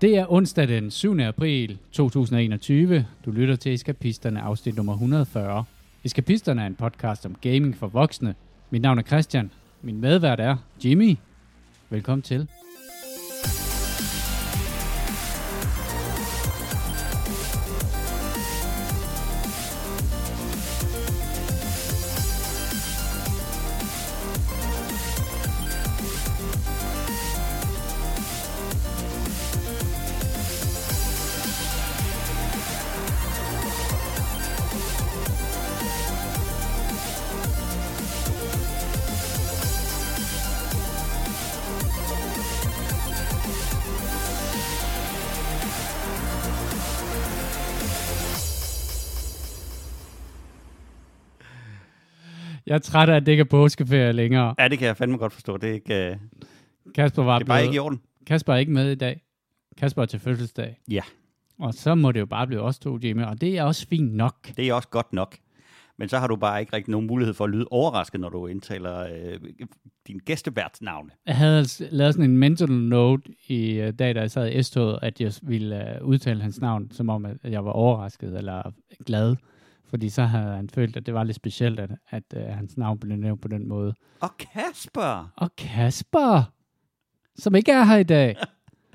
[0.00, 1.20] Det er onsdag den 7.
[1.20, 3.06] april 2021.
[3.24, 5.64] Du lytter til Eskapisterne afsnit nummer 140.
[6.04, 8.34] Eskapisterne er en podcast om gaming for voksne.
[8.70, 9.50] Mit navn er Christian.
[9.82, 11.16] Min medvært er Jimmy.
[11.90, 12.48] Velkommen til.
[52.70, 54.54] Jeg er træt af, at det ikke er påskeferie længere.
[54.58, 55.56] Ja, det kan jeg fandme godt forstå.
[55.56, 56.18] Det er, ikke,
[56.86, 58.00] uh, Kasper var det er bare blevet, ikke i orden.
[58.26, 59.22] Kasper er ikke med i dag.
[59.76, 60.80] Kasper er til fødselsdag.
[60.90, 61.02] Ja,
[61.58, 63.22] Og så må det jo bare blive os to, Jimmy.
[63.22, 64.56] Og det er også fint nok.
[64.56, 65.36] det er også godt nok.
[65.96, 68.46] Men så har du bare ikke rigtig nogen mulighed for at lyde overrasket, når du
[68.46, 69.40] indtaler øh,
[70.06, 71.10] din gæsteværts navn.
[71.26, 74.62] Jeg havde altså lavet sådan en mental note i uh, dag, da jeg sad i
[74.62, 78.72] S-toget, at jeg ville uh, udtale hans navn, som om, at jeg var overrasket eller
[79.06, 79.36] glad.
[79.90, 82.98] Fordi så havde han følt, at det var lidt specielt, at, at uh, hans navn
[82.98, 83.94] blev nævnt på den måde.
[84.20, 85.32] Og Kasper!
[85.36, 86.52] Og Kasper,
[87.36, 88.36] som ikke er her i dag.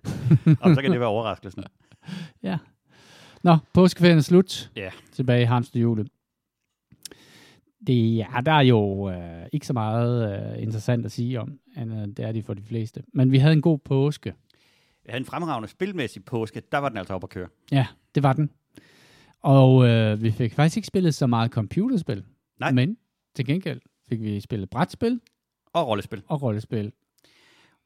[0.61, 1.63] Og så kan det være overraskelsen.
[2.43, 2.57] Ja.
[3.43, 4.71] Nå, påskeferien er slut.
[4.75, 4.89] Ja.
[5.11, 6.07] Tilbage i hamsterhjulet.
[7.87, 12.03] Det, ja, der er jo øh, ikke så meget øh, interessant at sige om, andet
[12.03, 13.03] end det er de for de fleste.
[13.13, 14.33] Men vi havde en god påske.
[15.05, 16.61] Jeg havde en fremragende spilmæssig påske.
[16.71, 17.47] Der var den altså op at køre.
[17.71, 18.49] Ja, det var den.
[19.45, 22.23] Og øh, vi fik faktisk ikke spillet så meget computerspil.
[22.59, 22.71] Nej.
[22.71, 22.97] Men
[23.35, 25.19] til gengæld fik vi spillet brætspil
[25.73, 26.21] Og rollespil.
[26.27, 26.91] og rollespil.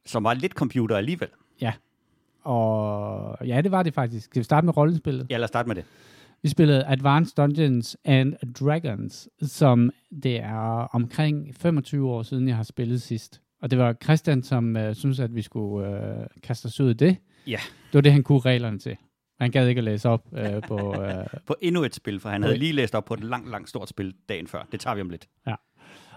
[0.05, 1.27] Som var lidt computer alligevel.
[2.43, 4.25] Og ja, det var det faktisk.
[4.25, 5.27] Skal vi starte med rollespillet?
[5.29, 5.85] Ja, lad os starte med det.
[6.41, 9.91] Vi spillede Advanced Dungeons and Dragons, som
[10.23, 13.41] det er omkring 25 år siden, jeg har spillet sidst.
[13.61, 16.93] Og det var Christian, som øh, synes, at vi skulle øh, kaste os ud i
[16.93, 17.17] det.
[17.47, 17.59] Ja.
[17.67, 18.97] Det var det, han kunne reglerne til.
[19.39, 21.03] Han gad ikke at læse op øh, på...
[21.03, 23.69] Øh, På endnu et spil, for han havde lige læst op på et langt, langt
[23.69, 24.67] stort spil dagen før.
[24.71, 25.27] Det tager vi om lidt.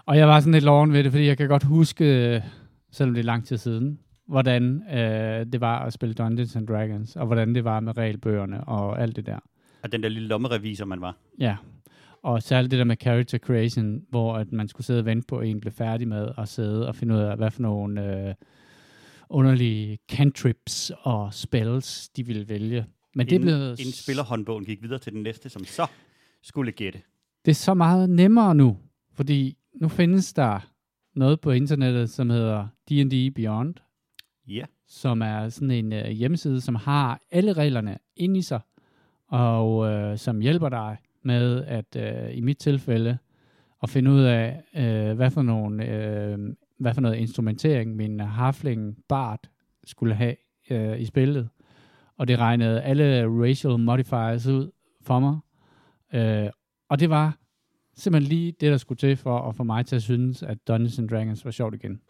[0.05, 2.43] og jeg var sådan lidt loven ved det, fordi jeg kan godt huske,
[2.91, 7.15] selvom det er lang tid siden, hvordan øh, det var at spille Dungeons and Dragons,
[7.15, 9.39] og hvordan det var med regelbøgerne og alt det der.
[9.83, 11.15] Og den der lille lommerevisor, man var.
[11.39, 11.55] Ja,
[12.23, 15.37] og særligt det der med character creation, hvor at man skulle sidde og vente på,
[15.37, 18.33] at en blev færdig med at sidde og finde ud af, hvad for nogle øh,
[19.29, 22.85] underlige cantrips og spells, de ville vælge.
[23.15, 25.87] Men det inden, blevet, inden spillerhåndbogen gik videre til den næste, som så
[26.41, 27.01] skulle gætte.
[27.45, 28.77] det er så meget nemmere nu,
[29.13, 30.59] fordi nu findes der
[31.15, 33.75] noget på internettet, som hedder D&D Beyond,
[34.47, 34.65] Ja.
[34.87, 38.59] som er sådan en øh, hjemmeside, som har alle reglerne inde i sig,
[39.27, 43.17] og øh, som hjælper dig med at, øh, i mit tilfælde,
[43.83, 46.39] at finde ud af, øh, hvad, for nogle, øh,
[46.79, 49.49] hvad for noget instrumentering min harfling Bart
[49.83, 50.35] skulle have
[50.69, 51.49] øh, i spillet.
[52.17, 55.37] Og det regnede alle racial modifiers ud for mig.
[56.13, 56.49] Øh,
[56.89, 57.37] og det var
[57.95, 60.99] simpelthen lige det, der skulle til for at få mig til at synes, at Dungeons
[60.99, 62.01] and Dragons var sjovt igen.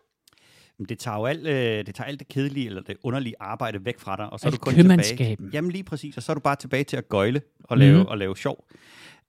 [0.78, 3.86] Men det tager jo alt, øh, det tager alt det kedelige eller det underlige arbejde
[3.86, 5.38] væk fra dig, og så er Alt du kun tilbage.
[5.54, 8.08] Jamen lige præcis, og så er du bare tilbage til at gøjle og lave, Mhm.
[8.08, 8.68] og lave sjov.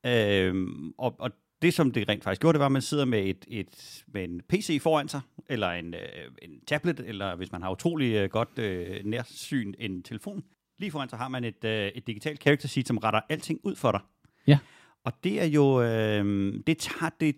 [0.06, 1.30] Øhm, og, og
[1.62, 4.24] det, som det rent faktisk gjorde, det var, at man sidder med, et, et, med
[4.24, 6.00] en PC foran sig, eller en, øh,
[6.42, 10.44] en tablet, eller hvis man har utrolig øh, godt øh, nærsyn, en telefon.
[10.78, 13.76] Lige foran sig har man et, øh, et digitalt character sheet, som retter alting ud
[13.76, 14.00] for dig.
[14.46, 14.58] Ja.
[15.04, 17.36] Og det er jo, øh, det tager det,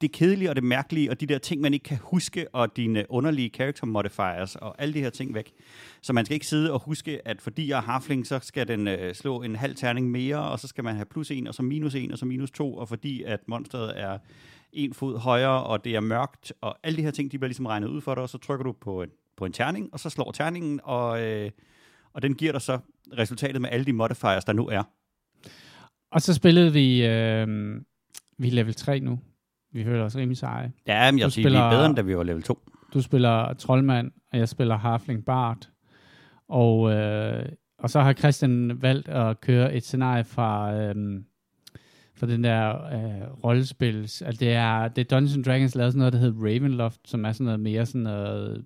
[0.00, 3.06] det kedelige og det mærkelige, og de der ting, man ikke kan huske, og dine
[3.08, 5.52] underlige character modifiers, og alle de her ting væk.
[6.00, 8.88] Så man skal ikke sidde og huske, at fordi jeg er harfling, så skal den
[8.88, 11.62] øh, slå en halv terning mere, og så skal man have plus en, og så
[11.62, 14.18] minus en, og så minus to, og fordi at monsteret er
[14.72, 17.66] en fod højere, og det er mørkt, og alle de her ting, de bliver ligesom
[17.66, 20.10] regnet ud for dig, og så trykker du på en, på en terning, og så
[20.10, 21.50] slår terningen, og, øh,
[22.12, 22.78] og den giver dig så
[23.18, 24.82] resultatet med alle de modifiers, der nu er.
[26.12, 27.46] Og så spillede vi, øh,
[28.38, 29.20] vi er level 3 nu.
[29.72, 30.72] Vi føler os rimelig seje.
[30.86, 32.42] Ja, men jeg Du vil sige, vi spiller- er bedre, end da vi var level
[32.42, 32.58] 2.
[32.94, 35.70] Du spiller Troldmand, og jeg spiller Harfling Bart.
[36.48, 37.46] Og, øh,
[37.78, 40.94] og så har Christian valgt at køre et scenarie fra, øh,
[42.16, 44.22] fra den der øh, rollespils.
[44.22, 47.32] Altså det er, det er Dungeons Dragons lavet sådan noget, der hedder Ravenloft, som er
[47.32, 48.64] sådan noget mere sådan noget...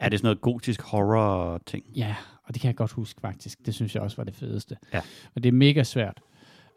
[0.00, 1.84] Er det sådan noget gotisk horror-ting?
[1.96, 2.16] Ja,
[2.50, 3.66] og det kan jeg godt huske faktisk.
[3.66, 4.76] Det synes jeg også var det fedeste.
[4.94, 5.00] Ja.
[5.34, 6.20] Og det er mega svært.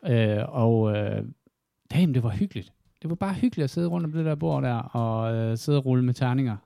[0.07, 1.23] Øh, og øh,
[1.93, 2.71] damn, det var hyggeligt.
[3.01, 5.77] Det var bare hyggeligt at sidde rundt om det der bord der, og øh, sidde
[5.77, 6.57] og rulle med terninger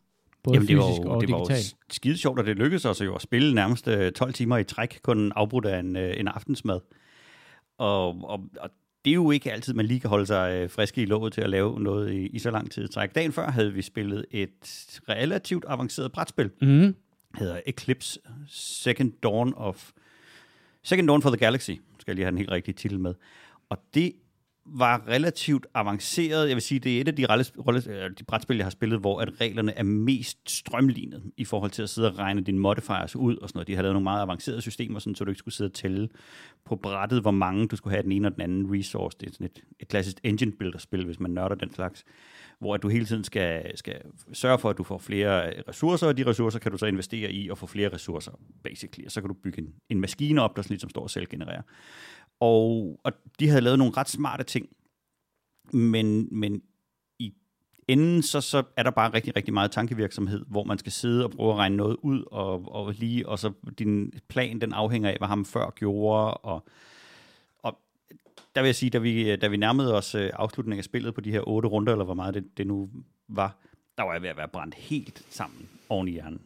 [0.43, 1.75] både Jamen, det var, jo, og det var jo digitalt.
[1.91, 4.99] skide sjovt, og det lykkedes os jo at spille nærmest øh, 12 timer i træk,
[5.03, 6.79] kun afbrudt af en, øh, en aftensmad.
[7.77, 8.69] Og, og, og
[9.05, 11.41] det er jo ikke altid, man lige kan holde sig øh, friske i låget til
[11.41, 13.15] at lave noget i, i så lang tid træk.
[13.15, 16.95] Dagen før havde vi spillet et relativt avanceret brætspil, Mm
[17.37, 19.91] hedder Eclipse Second Dawn of
[20.83, 23.13] Second Dawn for the Galaxy, skal jeg lige have den helt rigtige titel med.
[23.69, 24.13] Og det
[24.65, 26.47] var relativt avanceret.
[26.47, 28.99] Jeg vil sige, det er et af de, rolle, øh, de brætspil, jeg har spillet,
[28.99, 33.15] hvor at reglerne er mest strømlignet i forhold til at sidde og regne dine modifiers
[33.15, 33.67] ud og sådan noget.
[33.67, 36.09] De har lavet nogle meget avancerede systemer, sådan, så du ikke skulle sidde og tælle
[36.65, 39.17] på brættet, hvor mange du skulle have af den ene og den anden resource.
[39.19, 42.05] Det er sådan et, et klassisk engine builder spil, hvis man nørder den slags
[42.59, 44.01] hvor at du hele tiden skal, skal
[44.33, 47.49] sørge for, at du får flere ressourcer, og de ressourcer kan du så investere i
[47.49, 48.31] og få flere ressourcer,
[48.63, 49.05] basically.
[49.05, 51.27] Og så kan du bygge en, en maskine op, der sådan ligesom står og selv
[51.27, 51.61] genererer.
[52.39, 54.69] Og, og de havde lavet nogle ret smarte ting,
[55.73, 56.61] men, men
[57.19, 57.33] i
[57.87, 61.31] enden så, så er der bare rigtig, rigtig meget tankevirksomhed, hvor man skal sidde og
[61.31, 65.17] prøve at regne noget ud, og, og lige, og så din plan, den afhænger af,
[65.17, 66.65] hvad ham før gjorde, og, og
[68.57, 71.21] der vil jeg sige, da vi, da vi nærmede os øh, afslutningen af spillet på
[71.21, 72.89] de her otte runder, eller hvor meget det, det nu
[73.29, 73.57] var,
[73.97, 76.39] der var jeg ved at være brændt helt sammen oven i hjernen.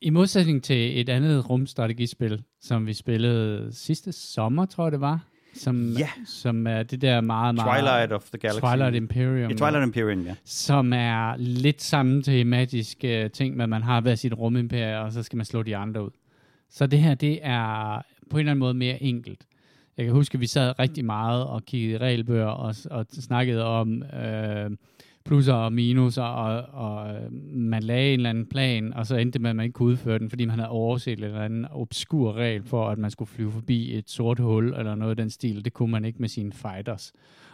[0.00, 5.20] I modsætning til et andet rumstrategispil, som vi spillede sidste sommer, tror jeg det var,
[5.54, 6.08] som, Ja.
[6.26, 7.80] som er det der meget, meget...
[7.80, 8.60] Twilight of the Galaxy.
[8.60, 9.50] Twilight Imperium.
[9.50, 10.34] Ja, Twilight Imperium, ja.
[10.44, 15.22] som er lidt samme tematiske ting, med at man har hver sit rumimperie, og så
[15.22, 16.10] skal man slå de andre ud.
[16.70, 19.44] Så det her, det er på en eller anden måde mere enkelt.
[19.98, 23.64] Jeg kan huske, at vi sad rigtig meget og kiggede i regelbøger og, og snakkede
[23.64, 24.70] om øh,
[25.24, 29.32] plusser og minuser, og, og øh, man lagde en eller anden plan, og så endte
[29.32, 31.66] det med, at man ikke kunne udføre den, fordi man havde overset en eller anden
[31.70, 35.30] obskur regel for, at man skulle flyve forbi et sort hul, eller noget af den
[35.30, 35.64] stil.
[35.64, 37.12] Det kunne man ikke med sine fighters,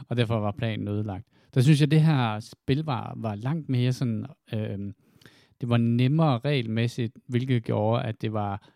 [0.09, 1.27] og derfor var planen ødelagt.
[1.55, 4.79] Der synes jeg, at det her spil var, var langt mere sådan, øh,
[5.61, 8.69] det var nemmere regelmæssigt, hvilket gjorde, at det var,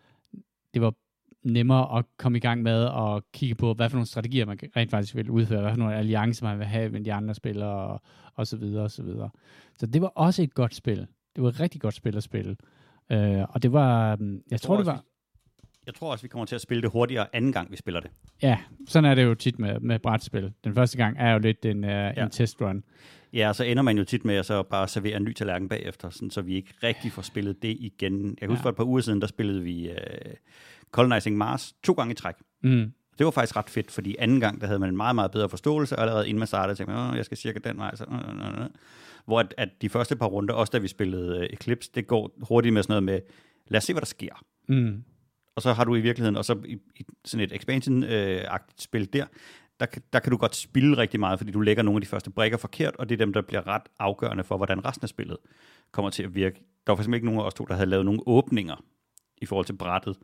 [0.75, 0.94] det var
[1.43, 4.90] nemmere at komme i gang med at kigge på, hvad for nogle strategier man rent
[4.90, 8.02] faktisk vil udføre, hvad for nogle alliancer man vil have med de andre spillere, og,
[8.35, 9.31] og så videre, og så videre.
[9.79, 11.06] Så det var også et godt spil.
[11.37, 12.56] Det var et rigtig godt spil at spille.
[13.12, 15.05] Øh, og det var, øhm, jeg tror, det også, var,
[15.87, 18.11] Jeg tror også, vi kommer til at spille det hurtigere anden gang, vi spiller det.
[18.43, 18.58] ja,
[18.88, 20.52] sådan er det jo tit med, med brætspil.
[20.64, 22.25] Den første gang er jo lidt en, uh, ja.
[22.25, 22.85] En testrun.
[23.32, 25.69] Ja, og så ender man jo tit med at så bare servere en ny tallerken
[25.69, 28.29] bagefter, sådan, så vi ikke rigtig får spillet det igen.
[28.29, 28.64] Jeg kan huske, Ja.
[28.64, 29.96] for et par uger siden, der spillede vi uh,
[30.90, 32.35] Colonizing Mars to gange i træk.
[32.62, 32.93] Mm.
[33.19, 35.49] Det var faktisk ret fedt, fordi anden gang, der havde man en meget, meget bedre
[35.49, 37.94] forståelse, og allerede inden man startede, tænkte man, "Åh, jeg skal cirka den vej.
[37.96, 38.67] Så, øh, øh, øh."
[39.25, 42.31] Hvor at, at de første par runder, også da vi spillede uh, Eclipse, det går
[42.43, 43.20] hurtigt med sådan noget med,
[43.69, 44.44] lad os se, hvad der sker.
[44.69, 45.05] Mm.
[45.56, 49.26] Og så har du i virkeligheden, og så i, i sådan et expansion-agtigt spil der,
[49.81, 52.06] der, kan- der kan du godt spille rigtig meget, fordi du lægger nogle af de
[52.06, 55.08] første brækker forkert, og det er dem, der bliver ret afgørende for, hvordan resten af
[55.08, 55.37] spillet
[55.93, 56.56] kommer til at virke.
[56.87, 58.85] Der var faktisk ikke nogen af os to, der havde lavet nogle åbninger
[59.43, 60.17] i forhold til brættet,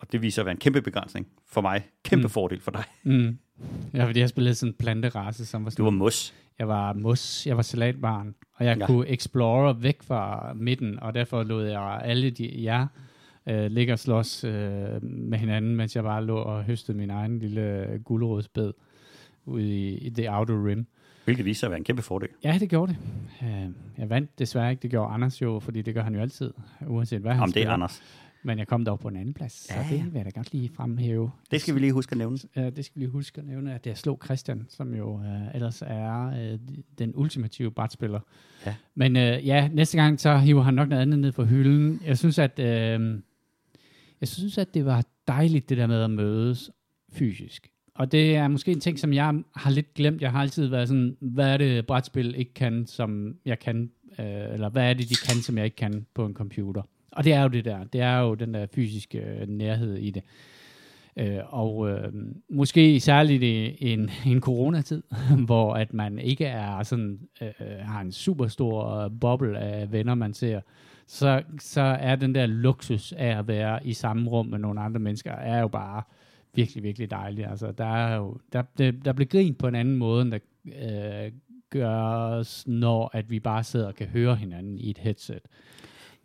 [0.00, 1.82] og det viser at være en kæmpe begrænsning for mig.
[2.04, 2.30] Kæmpe Mm.
[2.30, 2.84] fordel for dig.
[3.02, 3.38] Mm.
[3.94, 6.34] Ja, fordi jeg spillede sådan en planterace, som var sådan Du var mos.
[6.58, 8.86] Jeg var mos, jeg var salatbarn, og jeg ja.
[8.86, 12.86] Kunne explore væk fra midten, og derfor lod jeg alle de, jer
[13.48, 17.38] øh, ligge og slås øh, med hinanden, mens jeg bare lå og høstede min egen
[17.38, 18.72] lille gulerodsbed
[19.44, 20.86] ude i, i The Outer Rim.
[21.24, 22.28] Hvilket viser at være en kæmpe fordel.
[22.44, 22.98] Ja, det gjorde det.
[23.48, 26.52] Øh, jeg vandt desværre ikke, det gjorde Anders jo, fordi det gør han jo altid,
[26.86, 27.68] uanset hvad han Om det spiller.
[27.70, 28.02] er Anders.
[28.46, 30.04] Men jeg kom dog på en anden plads, så Ja, det ja.
[30.04, 31.30] vil jeg da godt lige fremhæve.
[31.50, 32.38] Det skal vi lige huske at nævne.
[32.56, 35.54] Ja, det skal vi lige huske at nævne, at jeg slog Christian, som jo øh,
[35.54, 36.58] ellers er øh,
[36.98, 38.20] den ultimative brætspiller.
[38.66, 38.74] Ja.
[38.94, 42.00] Men øh, ja, næste gang så hiver han nok noget andet ned fra hylden.
[42.06, 43.20] Jeg synes, at øh,
[44.20, 46.70] jeg synes, at det var dejligt, det der med at mødes
[47.12, 47.68] fysisk.
[47.94, 50.22] Og det er måske en ting, som jeg har lidt glemt.
[50.22, 54.26] Jeg har altid været sådan, hvad er det brætspil ikke kan, som jeg kan, øh,
[54.52, 56.82] eller hvad er det, de kan, som jeg ikke kan på en computer.
[57.16, 57.84] Og det er jo det der.
[57.84, 60.22] Det er jo den der fysiske øh, nærhed i det.
[61.16, 62.12] Øh, og øh,
[62.48, 65.02] måske særligt i en, en coronatid,
[65.46, 67.48] hvor at man ikke er sådan, øh,
[67.80, 70.60] har en super stor øh, boble af venner, man ser,
[71.06, 75.00] så, så er den der luksus af at være i samme rum med nogle andre
[75.00, 76.02] mennesker, er jo bare
[76.54, 77.46] virkelig, virkelig dejlig.
[77.46, 80.38] Altså, der er jo, der, der, der bliver grint på en anden måde, end der
[81.24, 81.32] øh,
[81.70, 85.42] gøres, når at vi bare sidder og kan høre hinanden i et headset.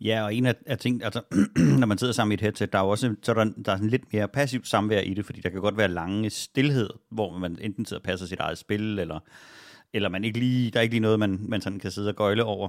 [0.00, 1.22] Ja, og en af, af ting, altså,
[1.80, 3.72] når man sidder sammen i et headset, der er jo også så er der, der
[3.72, 6.90] er sådan lidt mere passivt samvær i det, fordi der kan godt være lange stillhed,
[7.10, 9.20] hvor man enten sidder og passer sit eget spil, eller,
[9.92, 12.16] eller man ikke lige, der er ikke lige noget, man, man sådan kan sidde og
[12.16, 12.68] gøjle over.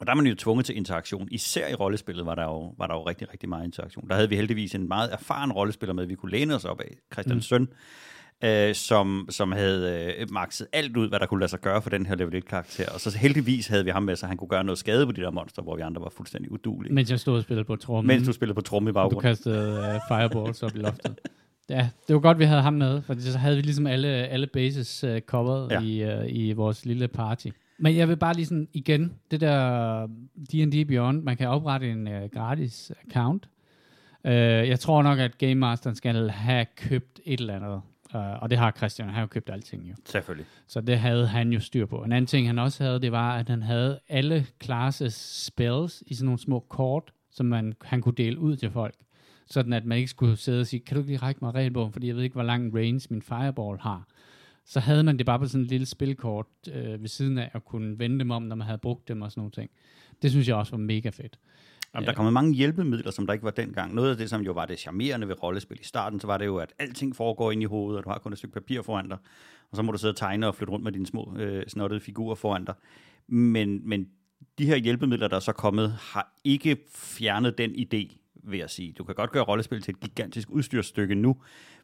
[0.00, 1.28] Og der er man jo tvunget til interaktion.
[1.30, 4.08] Især i rollespillet var der, jo, var der jo rigtig, rigtig meget interaktion.
[4.08, 6.96] Der havde vi heldigvis en meget erfaren rollespiller med, vi kunne læne os op af,
[7.12, 7.42] Christian mm.
[7.42, 7.68] Søn,
[8.44, 11.90] øh, som, som havde øh, makset alt ud, hvad der kunne lade sig gøre for
[11.90, 12.84] den her level 1-karakter.
[12.94, 15.20] Og så heldigvis havde vi ham med, så han kunne gøre noget skade på de
[15.20, 16.94] der monster, hvor vi andre var fuldstændig udulige.
[16.94, 18.06] Mens jeg stod og spillede på trommen.
[18.06, 19.22] Mens du spillede på tromme i og du baggrunden.
[19.30, 21.18] kastede uh, fireballs op i loftet.
[21.70, 24.46] Ja, det var godt, vi havde ham med, for så havde vi ligesom alle, alle
[24.46, 25.80] bases uh, covered Ja.
[25.80, 26.20] ja.
[26.20, 27.46] i, uh, i vores lille party.
[27.78, 30.06] Men jeg vil bare lige sådan igen, det der
[30.52, 33.48] D&D Beyond, man kan oprette en uh, gratis account.
[34.24, 37.80] Uh, jeg tror nok, at Game Masteren skal have købt et eller andet.
[38.14, 39.94] Uh, og det har Christian, han har jo købt alting jo.
[40.04, 40.46] Selvfølgelig.
[40.66, 42.02] Så det havde han jo styr på.
[42.02, 45.14] En anden ting, han også havde, det var, at han havde alle classes
[45.46, 48.94] spells i sådan nogle små kort, som man, han kunne dele ud til folk.
[49.46, 51.92] Sådan at man ikke skulle sidde og sige, kan du ikke lige række mig regelbogen,
[51.92, 54.06] fordi jeg ved ikke, hvor lang range min fireball har.
[54.64, 57.64] Så havde man det bare på sådan et lille spilkort øh, ved siden af, at
[57.64, 59.70] kunne vende dem om, når man havde brugt dem og sådan nogle ting.
[60.22, 61.38] Det synes jeg også var mega fedt.
[61.94, 63.94] Jamen, der kommer mange hjælpemidler, som der ikke var dengang.
[63.94, 66.46] Noget af det, som jo var det charmerende ved rollespil i starten, så var det
[66.46, 69.08] jo, at alting foregår ind i hovedet, og du har kun et stykke papir foran
[69.08, 69.18] dig,
[69.70, 72.00] og så må du sidde og tegne og flytte rundt med dine små øh, snottede
[72.00, 72.74] figurer foran dig.
[73.26, 74.08] Men, men
[74.58, 78.92] de her hjælpemidler, der er så kommet, har ikke fjernet den idé, vil jeg sige.
[78.92, 81.36] Du kan godt gøre rollespil til et gigantisk udstyrsstykke nu,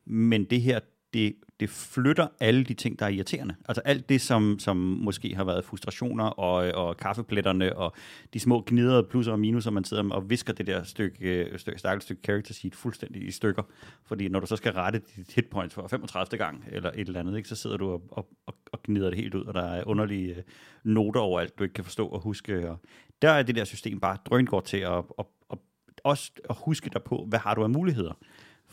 [0.04, 0.80] men det her,
[1.14, 1.34] det,
[1.64, 3.54] det flytter alle de ting, der er irriterende.
[3.68, 7.94] Altså alt det, som, som måske har været frustrationer og, og kaffepletterne og
[8.35, 11.78] de små gnider, plusser og minuser, man sidder og visker det der stykke, øh, stykke,
[11.78, 13.62] stakkels stykke character sheet fuldstændig i stykker.
[14.06, 16.38] Fordi når du så skal rette dit hitpoints for 35.
[16.38, 19.18] gang eller et eller andet, ikke, så sidder du og, og, og, og gnider det
[19.18, 20.42] helt ud, og der er underlige øh,
[20.85, 22.71] noter over alt, du ikke kan forstå og huske.
[22.71, 22.78] Og
[23.23, 25.59] der er det der system bare drøngodt til at, at, at,
[26.04, 28.12] også at huske dig på, hvad har du af muligheder.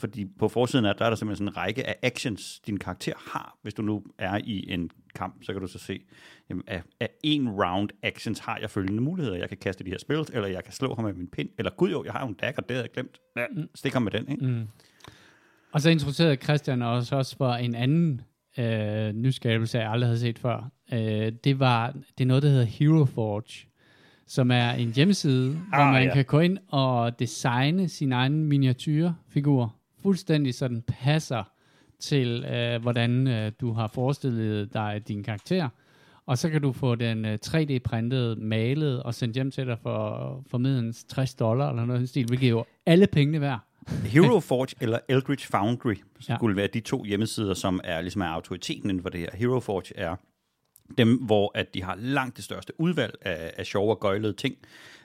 [0.01, 3.13] Fordi på forsiden af, der er der simpelthen sådan en række af actions, din karakter
[3.31, 3.57] har.
[3.61, 5.99] Hvis du nu er i en kamp, så kan du så se,
[6.49, 9.37] jamen, af, af en round actions har jeg følgende muligheder.
[9.37, 11.71] Jeg kan kaste de her spells, eller jeg kan slå ham med min pind, eller
[11.71, 13.19] gud jo, jeg har jo en dagger, det havde jeg glemt.
[13.37, 14.45] Ja, stik ham med den, ikke?
[14.45, 14.67] Mm.
[15.71, 18.21] Og så introducerede Christian os også for en anden
[18.57, 20.71] øh, nyskabelse, jeg aldrig havde set før.
[20.93, 23.67] Øh, det var det er noget, der hedder Hero Forge,
[24.27, 26.07] som er en hjemmeside, ah, hvor man ja.
[26.07, 26.13] ja.
[26.13, 31.43] kan gå ind og designe sin egen miniatyrfigur, fuldstændig så den passer
[31.99, 35.69] til, øh, hvordan øh, du har forestillet dig din karakter.
[36.25, 40.43] Og så kan du få den øh, 3D-printet, malet og sendt hjem til dig for,
[40.49, 43.59] for midlens 60 dollar eller noget i stil, hvilket jo alle pengene værd.
[44.05, 45.95] Hero Forge eller Eldritch Foundry
[46.29, 46.35] Ja.
[46.35, 49.29] skulle være de to hjemmesider, som er ligesom er autoriteten inden for det her.
[49.33, 50.15] Hero Forge er
[50.97, 54.55] dem, hvor at de har langt det største udvalg af, af sjove og gøjlede ting.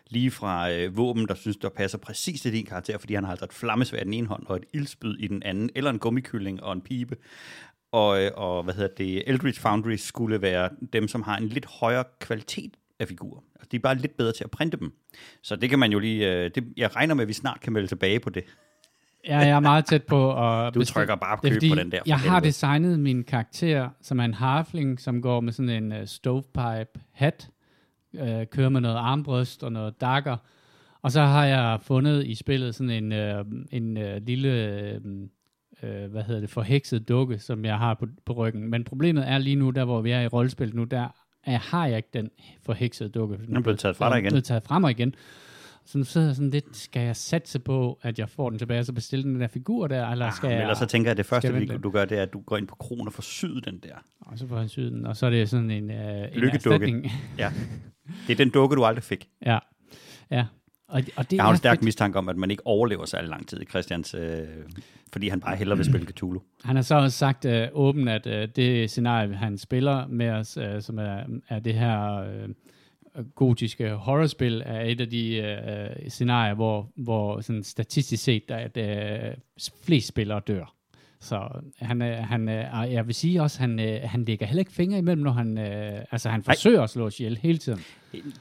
[0.08, 3.30] Lige fra øh, våben, der synes, der passer præcis til din karakter, fordi han har
[3.30, 5.98] altså et flammesvær i den ene hånd og et ildspyd i den anden, eller en
[5.98, 7.16] gummikylling og en pibe.
[7.92, 11.66] Og, øh, og hvad hedder det, Eldritch Foundry skulle være dem, som har en lidt
[11.66, 13.40] højere kvalitet af figurer.
[13.54, 14.92] Altså, de er bare lidt bedre til at printe dem.
[15.42, 16.32] Så det kan man jo lige...
[16.32, 18.44] Øh, det, jeg regner med, at vi snart kan melde tilbage på det.
[19.28, 21.92] Ja, jeg er meget tæt på at Du bestille- trykker bare er køb på den
[21.92, 21.98] der.
[22.06, 25.98] Jeg har designet min karakter, som er en harfling, som går med sådan en uh,
[26.04, 27.48] stovepipe hat,
[28.12, 30.36] uh, kører med noget armbryst og noget dagger.
[31.02, 35.00] Og så har jeg fundet i spillet sådan en, uh, en uh, lille,
[35.82, 38.70] uh, hvad hedder det, forhekset dukke, som jeg har på, på ryggen.
[38.70, 41.08] Men problemet er lige nu, der hvor vi er i rollespil nu, der
[41.44, 42.30] er, har jeg ikke den
[42.62, 43.38] forheksede dukke.
[43.46, 44.30] Den er blevet taget fra dig Den er igen.
[44.32, 45.14] blevet taget fra mig igen.
[45.86, 48.84] Så nu sidder jeg sådan lidt, skal jeg satse på, at jeg får den tilbage,
[48.84, 50.62] så bestille den der figur der, eller skal Ja, jeg...
[50.62, 52.56] ellers så tænker jeg, at det første, vente du gør, det er, at du går
[52.56, 53.94] ind på kronen og får syet den der.
[54.20, 57.10] Og så får han syet den, og så er det sådan en, øh, en erstatning.
[57.38, 57.52] Ja.
[58.26, 59.28] Det er den dukke, du aldrig fik.
[59.46, 59.58] ja,
[60.30, 60.44] ja.
[60.88, 61.84] Og, og det Jeg har en stærk fedt.
[61.84, 64.38] mistanke om, at man ikke overlever særlig lang tid i Christians, øh,
[65.12, 66.42] fordi han bare hellere vil spille Cthulhu.
[66.64, 70.56] Han har så også sagt øh, åbent, at øh, det scenarie, han spiller med os,
[70.56, 72.48] øh, som er, er det her øh,
[73.34, 78.76] gotiske horrorspil, er et af de øh, scenarier, hvor, hvor sådan statistisk set, der, at
[78.76, 79.34] øh,
[79.84, 80.72] flest spillere dør.
[81.20, 84.72] Så han, øh, han øh, jeg vil sige også, han, øh, han lægger heller ikke
[84.72, 87.80] fingre imellem, når han, øh, altså han forsøger at slå os ihjel hele tiden.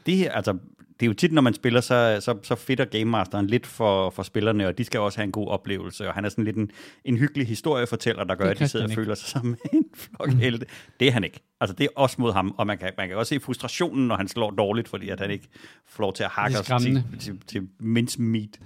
[0.06, 0.58] Det her, altså,
[1.00, 4.10] det er jo tit, når man spiller, så, så, så fedter Game Masteren lidt for,
[4.10, 6.56] for spillerne, og de skal også have en god oplevelse, og han er sådan lidt
[6.58, 6.72] en,
[7.06, 10.30] en hyggelig historiefortæller, der gør, Det at de sidder og føler sig som en flok
[10.30, 10.66] helte.
[11.00, 11.40] Det er han ikke.
[11.62, 14.16] Altså, det er også mod ham, og man kan, man kan også se frustrationen, når
[14.18, 15.48] han slår dårligt, fordi at han ikke
[15.88, 18.60] får lov til at hakke Det os til, til, til mince meat.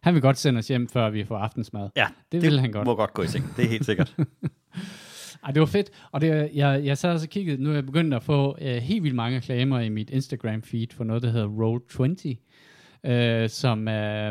[0.00, 1.88] Han vil godt sende os hjem, før vi får aftensmad.
[1.96, 2.84] Ja, Det vil han godt.
[2.84, 3.54] må godt gå i seng.
[3.56, 4.14] Det er helt sikkert.
[5.44, 5.90] Ej, det var fedt.
[6.12, 8.76] Og det, jeg, jeg sad også og kiggede, nu er jeg begyndt at få øh,
[8.76, 13.88] helt vildt mange reklamer i mit Instagram-feed for noget, der hedder Roll20, øh, som...
[13.88, 14.30] Øh, Er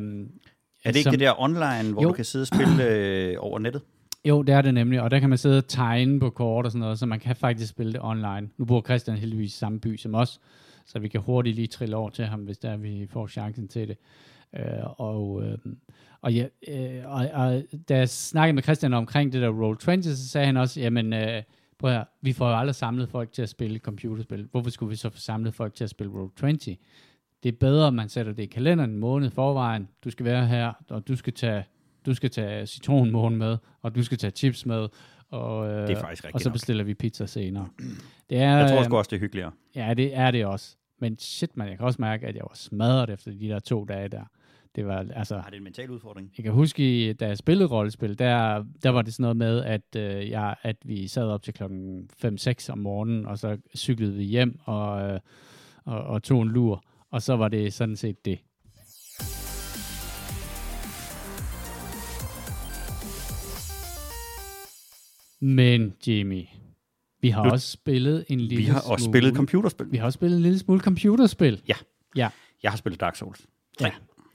[0.85, 2.09] det ikke som, det der online, hvor jo.
[2.09, 3.81] du kan sidde og spille øh, over nettet?
[4.25, 6.71] Jo, det er det nemlig, og der kan man sidde og tegne på kort og
[6.71, 8.49] sådan noget, så man kan faktisk spille det online.
[8.57, 10.39] Nu bor Christian heldigvis i samme by som os,
[10.85, 13.87] så vi kan hurtigt lige trille over til ham, hvis der vi får chancen til
[13.87, 13.97] det.
[14.55, 15.57] Øh, og, øh,
[16.25, 20.29] Og, ja, øh, og, og da jeg snakkede med Christian omkring det der Roll20, så
[20.29, 21.43] sagde han også, jamen, øh,
[21.79, 24.47] prøv høre, vi får jo aldrig samlet folk til at spille computerspil.
[24.51, 26.47] Hvorfor skulle vi så få samlet folk til at spille Roll20?
[27.43, 29.87] Det er bedre, at man sætter det i kalenderen en måned forvejen.
[30.03, 31.63] Du skal være her, og du skal tage,
[32.05, 34.87] du skal tage citronmåne med, og du skal tage chips med,
[35.29, 36.53] og, øh, Det er faktisk og så nok.
[36.53, 37.67] bestiller vi pizza senere.
[38.29, 39.51] Det er, Jeg tror øh, også, det er hyggeligere.
[39.75, 40.75] Ja, det er det også.
[40.99, 43.85] Men shit, man, jeg kan også mærke, at jeg var smadret efter de der to
[43.85, 44.23] dage der.
[44.75, 46.31] Det var, altså, Har det en mental udfordring?
[46.37, 49.95] jeg kan huske, da jeg spillede rollespil, der, der var det sådan noget med, at,
[49.97, 54.23] øh, jeg, at vi sad op til klokken 5-6 om morgenen, og så cyklede vi
[54.23, 55.19] hjem og, øh,
[55.85, 56.83] og, og tog en lur.
[57.11, 58.39] Og så var det sådan set det.
[65.41, 66.43] Men Jimmy,
[67.21, 69.91] vi har Nu- også spillet en lille Vi har også smule, spillet computerspil.
[69.91, 71.61] Vi har også spillet en lille smule computerspil.
[71.67, 71.73] Ja.
[72.15, 72.29] Ja.
[72.63, 73.45] Jeg har spillet Dark Souls.
[73.81, 73.91] Ja.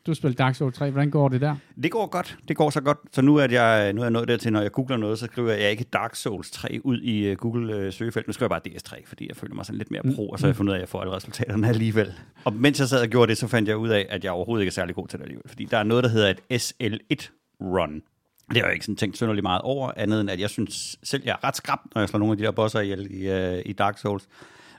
[0.06, 0.90] Du spiller Dark Souls 3.
[0.90, 1.56] Hvordan går det der?
[1.82, 2.38] Det går godt.
[2.48, 2.98] Det går så godt.
[3.12, 5.52] Så nu er jeg, nu er jeg nået dertil, når jeg googler noget, så skriver
[5.52, 8.26] jeg ikke Dark Souls 3 ud i uh, Google uh, søgefelt.
[8.26, 10.46] Nu skriver jeg bare DS3, fordi jeg føler mig sådan lidt mere pro, og så
[10.46, 12.14] har jeg fundet ud af, at jeg får alle resultaterne alligevel.
[12.44, 14.62] Og mens jeg sad og gjorde det, så fandt jeg ud af, at jeg overhovedet
[14.62, 15.48] ikke er særlig god til det alligevel.
[15.48, 18.02] Fordi der er noget, der hedder et SL1-run.
[18.50, 21.22] Det har jeg ikke sådan tænkt synderligt meget over, andet end at jeg synes selv,
[21.24, 23.62] jeg er ret skrab, når jeg slår nogle af de der bosser ihjel i, uh,
[23.66, 24.28] i Dark Souls.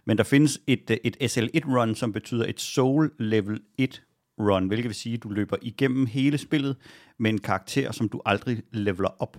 [0.05, 4.01] Men der findes et, øh, et SL1-run, som betyder et Soul Level 1
[4.49, 6.75] run, hvilket vil sige, at du løber igennem hele spillet
[7.17, 9.37] med en karakter, som du aldrig leveler op.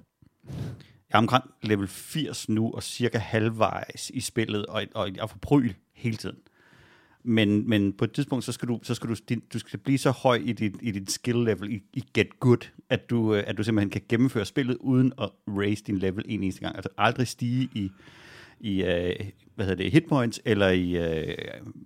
[1.13, 5.39] Jeg er omkring level 80 nu, og cirka halvvejs i spillet, og, og jeg får
[5.43, 6.39] pryl hele tiden.
[7.25, 9.99] Men, men på et tidspunkt, så skal du, så skal du, din, du skal blive
[9.99, 13.45] så høj i dit, i dit skill level, i, i Get Good, at du, øh,
[13.47, 16.77] at du simpelthen kan gennemføre spillet uden at raise din level en eneste gang.
[16.77, 17.91] Altså aldrig stige i,
[18.63, 19.15] i øh,
[19.55, 21.35] hvad hedder det, hitpoints eller i øh,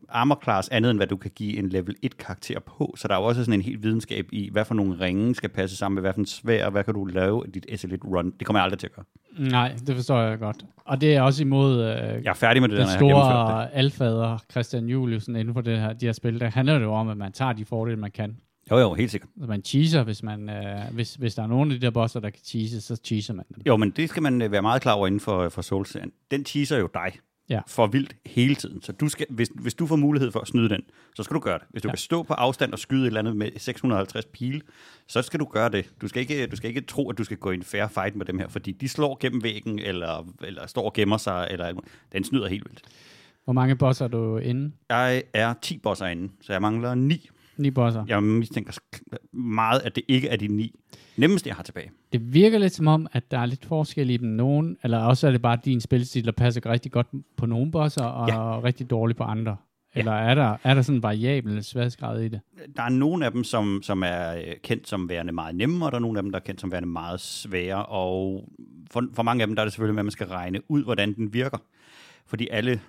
[0.08, 2.94] armor class, andet end hvad du kan give en level 1 karakter på.
[2.96, 5.48] Så der er jo også sådan en helt videnskab i, hvad for nogle ringe skal
[5.48, 7.96] passe sammen med, hvad for en svær, og hvad kan du lave i dit SL1
[8.04, 8.32] run.
[8.38, 9.04] Det kommer jeg aldrig til at gøre.
[9.38, 10.64] Nej, det forstår jeg godt.
[10.84, 14.86] Og det er også imod øh, Jeg er færdig med det, den store alfader Christian
[14.86, 16.40] Juliusen inden for det her, de her spil.
[16.40, 18.36] Der handler det jo om, at man tager de fordele, man kan.
[18.70, 19.30] Jo, jo, helt sikkert.
[19.36, 22.20] Altså, man cheeser, hvis, man, øh, hvis, hvis der er nogen af de der bosser,
[22.20, 23.62] der kan cheese, så cheeser man dem.
[23.66, 25.96] Jo, men det skal man øh, være meget klar over inden for, for souls
[26.30, 27.12] Den teaser jo dig
[27.50, 27.60] Ja.
[27.68, 28.82] for vildt hele tiden.
[28.82, 30.82] Så du skal, hvis, hvis du får mulighed for at snyde den,
[31.16, 31.66] så skal du gøre det.
[31.70, 31.92] Hvis du Ja.
[31.92, 34.60] kan stå på afstand og skyde et eller andet med 650 pile,
[35.08, 35.90] så skal du gøre det.
[36.00, 38.16] Du skal ikke, du skal ikke tro, at du skal gå i en fair fight
[38.16, 41.72] med dem her, fordi de slår gennem væggen, eller, eller står og gemmer sig, eller
[42.12, 42.82] den snyder helt vildt.
[43.44, 44.72] Hvor mange bosser er du inde?
[44.90, 47.28] Jeg er 10 bosser inde, så jeg mangler 9.
[47.58, 48.04] Ni bosser.
[48.08, 48.72] Jeg mistænker
[49.32, 50.74] meget, at det ikke er de 9
[51.16, 51.90] nemmeste, jeg har tilbage.
[52.12, 54.28] Det virker lidt som om, at der er lidt forskel i dem.
[54.28, 58.04] Nogen, eller også er det bare din spilstil, der passer rigtig godt på nogle bosser,
[58.04, 58.60] og ja.
[58.60, 59.56] rigtig dårligt på andre.
[59.94, 60.00] Ja.
[60.00, 62.40] Eller er der, er der sådan en variabel sværhedsgrad i det?
[62.76, 65.92] der er nogle af dem, som, som er øh, kendt som værende meget nemme, og
[65.92, 67.86] der er nogle af dem, der er kendt som værende meget svære.
[67.86, 68.48] Og
[68.90, 70.84] for, for mange af dem, der er det selvfølgelig med, at man skal regne ud,
[70.84, 71.58] hvordan den virker.
[72.26, 72.80] Fordi alle,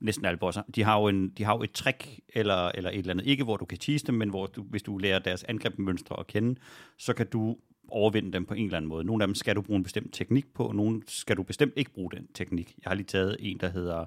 [0.00, 2.98] næsten alle bosser, de har jo, en, de har jo et trick eller, eller et
[2.98, 3.26] eller andet.
[3.26, 6.26] Ikke hvor du kan tease dem, men hvor du, hvis du lærer deres angrebmønstre at
[6.26, 6.60] kende,
[6.98, 7.56] så kan du
[7.88, 9.04] overvinde dem på en eller anden måde.
[9.04, 11.72] Nogle af dem skal du bruge en bestemt teknik på, og nogle skal du bestemt
[11.76, 12.74] ikke bruge den teknik.
[12.84, 14.04] Jeg har lige taget en, der hedder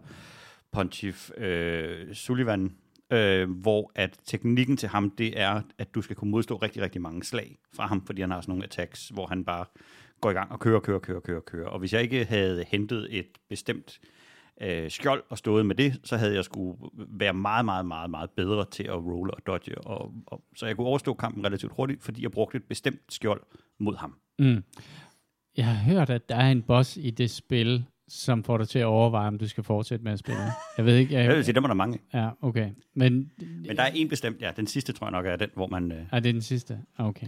[0.72, 2.76] Pontiff øh, Sullivan,
[3.12, 7.02] øh, hvor at teknikken til ham, det er, at du skal kunne modstå rigtig, rigtig
[7.02, 9.66] mange slag fra ham, fordi han har sådan nogle attacks, hvor han bare
[10.22, 11.68] går i gang og kører, kører, kører, kører, kører.
[11.68, 14.19] Og hvis jeg ikke havde hentet et bestemt øh,
[14.90, 18.66] skjold og stået med det, så havde jeg skulle være meget, meget, meget, meget bedre
[18.72, 19.78] til at rolle og dodge.
[19.78, 23.42] Og, og, så jeg kunne overstå kampen relativt hurtigt, fordi jeg brugte et bestemt skjold
[23.80, 24.16] mod ham.
[24.40, 24.64] Mm.
[25.58, 28.80] Jeg har hørt, at der er en boss i det spil, som får dig til
[28.80, 30.42] at overveje, om du skal fortsætte med at spille.
[30.78, 31.14] Jeg ved ikke.
[31.16, 32.00] Jeg, Jeg vil sige, dem er der mange.
[32.14, 32.70] Ja, okay.
[32.94, 35.68] Men, Men der er en bestemt, ja, den sidste tror jeg nok er den, hvor
[35.68, 35.92] man...
[35.92, 36.80] Øh, er det den sidste?
[36.98, 37.28] Okay.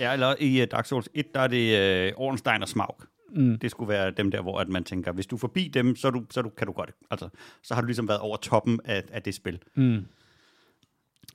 [0.00, 2.96] ja, eller i uh, Dark Souls 1, der er det øh, Ornstein og Smaug.
[3.36, 3.58] Mm.
[3.58, 6.10] Det skulle være dem der, hvor at man tænker, hvis du er forbi dem, så,
[6.10, 6.90] du, så du, kan du godt.
[7.10, 7.28] Altså,
[7.62, 9.58] så har du ligesom været over toppen af, af det spil.
[9.74, 10.04] Mm.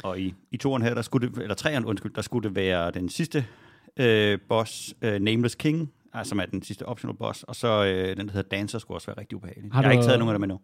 [0.03, 2.91] Og i, i toren her, der skulle det, eller treeren, undskyld, der skulle det være
[2.91, 3.45] den sidste
[3.97, 8.17] øh, boss, øh, Nameless King, altså, som er den sidste optional boss, og så øh,
[8.17, 9.71] den, der hedder Dancer, skulle også være rigtig ubehagelig.
[9.71, 10.59] Har jeg har du- ikke taget nogen af dem endnu.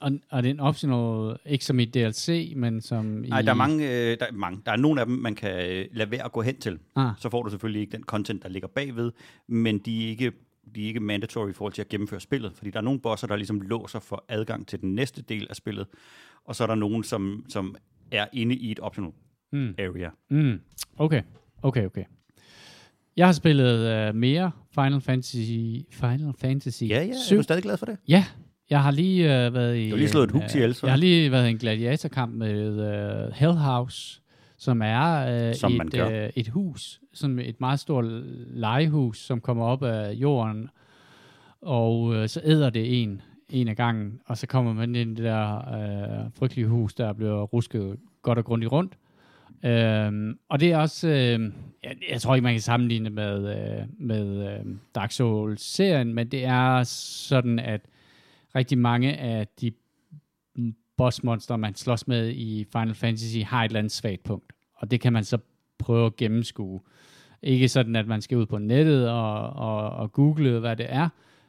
[0.00, 3.42] Og, og det er en optional, ikke som i DLC, men som Nej, i...
[3.44, 4.60] der er mange, øh, der er mange.
[4.66, 6.78] Der er nogle af dem, man kan øh, lade være at gå hen til.
[6.96, 9.12] Ah, Så får du selvfølgelig ikke den content, der ligger bagved,
[9.46, 10.32] men de er ikke
[10.74, 13.26] de er ikke mandatory i forhold til at gennemføre spillet, fordi der er nogle bosser,
[13.26, 15.86] der ligesom låser for adgang til den næste del af spillet,
[16.44, 17.76] og så er der nogen, som, som
[18.10, 19.12] er inde i et optional
[19.52, 19.74] mm.
[19.78, 20.10] area.
[20.30, 20.60] Mm.
[20.96, 21.22] Okay,
[21.62, 22.04] okay, okay.
[23.16, 25.48] Jeg har spillet uh, mere Final Fantasy,
[25.90, 27.36] Final Fantasy Ja, ja, er 7.
[27.36, 27.96] du stadig glad for det?
[28.08, 28.24] Ja,
[28.70, 29.84] jeg har lige uh, været i...
[29.84, 30.86] Du har lige slået et øh, ihjel, så.
[30.86, 34.21] Jeg har lige været i en gladiatorkamp med uh, Hellhouse,
[34.62, 38.04] som er øh, Som et, øh, et hus, som et meget stort
[38.46, 40.68] legehus, som kommer op af jorden,
[41.60, 45.14] og øh, så æder det en, en af gangen, og så kommer man ind i
[45.14, 48.94] det der øh, frygtelige hus, der bliver rusket godt og grundigt rundt.
[49.64, 53.86] Øhm, og det er også, øh, jeg, jeg tror ikke, man kan sammenligne med, øh,
[53.98, 57.80] med øh, Dark Souls-serien, men det er sådan, at
[58.54, 59.72] rigtig mange af de
[60.96, 64.52] bossmonster, man slås med i Final Fantasy, har et eller andet svagt punkt.
[64.76, 65.38] Og det kan man så
[65.78, 66.80] prøve at gennemskue.
[67.42, 71.08] Ikke sådan, at man skal ud på nettet og, og, og google, hvad det er.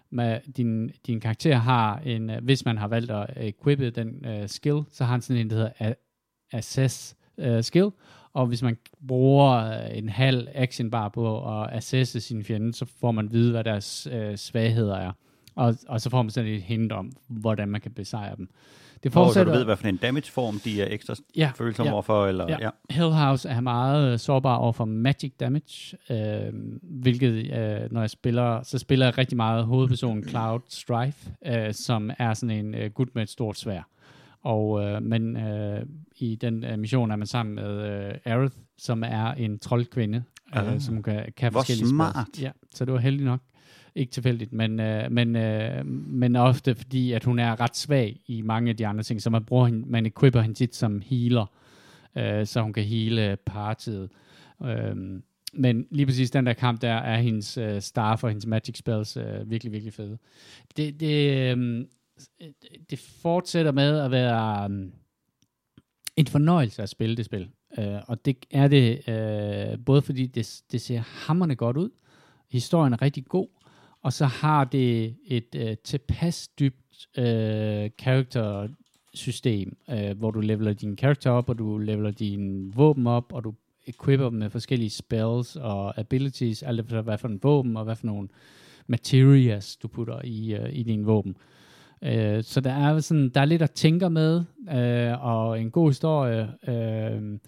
[0.09, 4.47] Men din, din karakter har en, øh, hvis man har valgt at equippe den uh,
[4.47, 5.93] skill, så har han sådan en, der hedder a-
[6.51, 7.89] assess uh, skill.
[8.33, 8.77] Og hvis man
[9.07, 13.63] bruger en halv action bar på at assesse sin fjende, så får man vide, hvad
[13.63, 15.11] deres uh, svagheder er.
[15.55, 18.49] Og, og så får man sådan et hint om, hvordan man kan besejre dem.
[19.03, 21.93] Det Hvor fortsætter, du ved, hvad for en damage-form de er ekstra ja, følsomme ja.
[21.93, 22.57] overfor, eller, Ja.
[22.61, 22.69] ja.
[22.89, 28.09] Hell House er meget øh, sårbar over for magic damage, øh, hvilket øh, når jeg
[28.09, 32.91] spiller, så spiller jeg rigtig meget hovedpersonen Cloud Strife, øh, som er sådan en øh,
[32.91, 33.81] gut med et stort svær.
[34.43, 35.85] Og øh, men øh,
[36.15, 40.17] i den øh, mission er man sammen med øh, Aerith, som er en troldkvinde,
[40.57, 40.81] øh, Ah.
[40.81, 42.15] som kan, kan Hvor forskellige smart.
[42.15, 42.41] spells.
[42.41, 43.39] Ja, så det var heldigt nok.
[43.95, 48.41] Ikke tilfældigt, men, øh, men, øh, men ofte fordi, at hun er ret svag i
[48.41, 51.45] mange af de andre ting, så man bruger hende, man equipper hende tit som healer,
[52.17, 54.09] øh, så hun kan hele partiet.
[54.63, 54.95] Øh,
[55.53, 59.17] men lige præcis den der kamp, der er hendes øh, staff og hendes magic spells
[59.17, 60.17] øh, virkelig, virkelig fede.
[60.77, 61.85] Det, det, øh,
[62.89, 64.89] det fortsætter med at være øh,
[66.15, 67.49] en fornøjelse at spille det spil.
[67.79, 71.89] Øh, og det er det øh, både fordi det, det ser hammerne godt ud,
[72.49, 73.47] historien er rigtig god,
[74.03, 78.67] og så har det et øh, tilpas dybt øh, character
[79.13, 83.43] system, øh, hvor du leveler din karakter op, og du leveler din våben op, og
[83.43, 83.53] du
[83.87, 87.95] equipper dem med forskellige spells og abilities, alt efter hvad for en våben, og hvad
[87.95, 88.27] for nogle
[88.87, 91.35] materials, du putter i, øh, i din våben.
[92.01, 95.89] Øh, så der er sådan, der er lidt at tænke med, øh, og en god
[95.89, 97.39] historie, øh,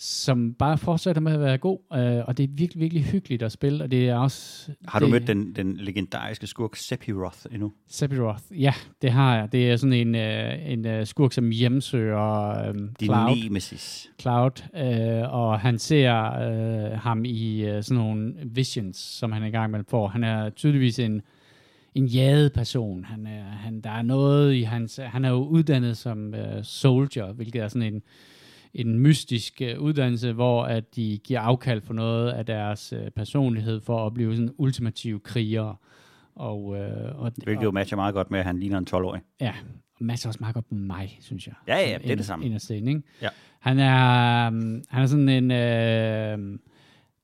[0.00, 3.52] som bare fortsætter med at være god, øh, og det er virkelig, virkelig hyggeligt at
[3.52, 4.72] spille, og det er også...
[4.88, 7.72] Har du det, mødt den, den legendariske skurk Sephiroth endnu?
[7.88, 9.52] Sephiroth, ja, det har jeg.
[9.52, 14.10] Det er sådan en, øh, en øh, skurk, som hjemsøger øh, Din Cloud, nemesis.
[14.20, 19.70] Cloud øh, og han ser øh, ham i øh, sådan nogle visions, som han engang
[19.70, 20.08] imellem får.
[20.08, 21.22] Han er tydeligvis en,
[21.94, 23.04] en jaget person.
[23.04, 25.00] Han er, han, der er noget i hans...
[25.02, 28.02] Han er jo uddannet som øh, soldier, hvilket er sådan en,
[28.78, 33.80] en mystisk øh, uddannelse, hvor at de giver afkald for noget af deres øh, personlighed
[33.80, 35.76] for at blive sådan ultimative krigere.
[36.34, 39.20] Og, øh, og, Hvilket jo matcher meget godt med, at han ligner en 12-årig.
[39.40, 39.54] Ja,
[39.98, 41.54] og Mads er også meget godt med mig, synes jeg.
[41.68, 42.46] Ja, ja, det er det samme.
[42.46, 43.02] Inderst inde, ikke?
[43.22, 43.28] Ja.
[43.60, 45.50] Han er, um, han er sådan en...
[45.50, 46.58] Øh,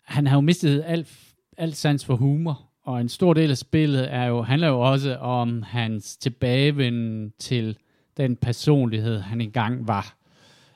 [0.05, 1.19] han har jo mistet alt,
[1.57, 5.17] alt sans for humor, og en stor del af spillet er jo, handler jo også
[5.17, 7.77] om hans tilbagevenden til
[8.17, 10.17] den personlighed, han engang var.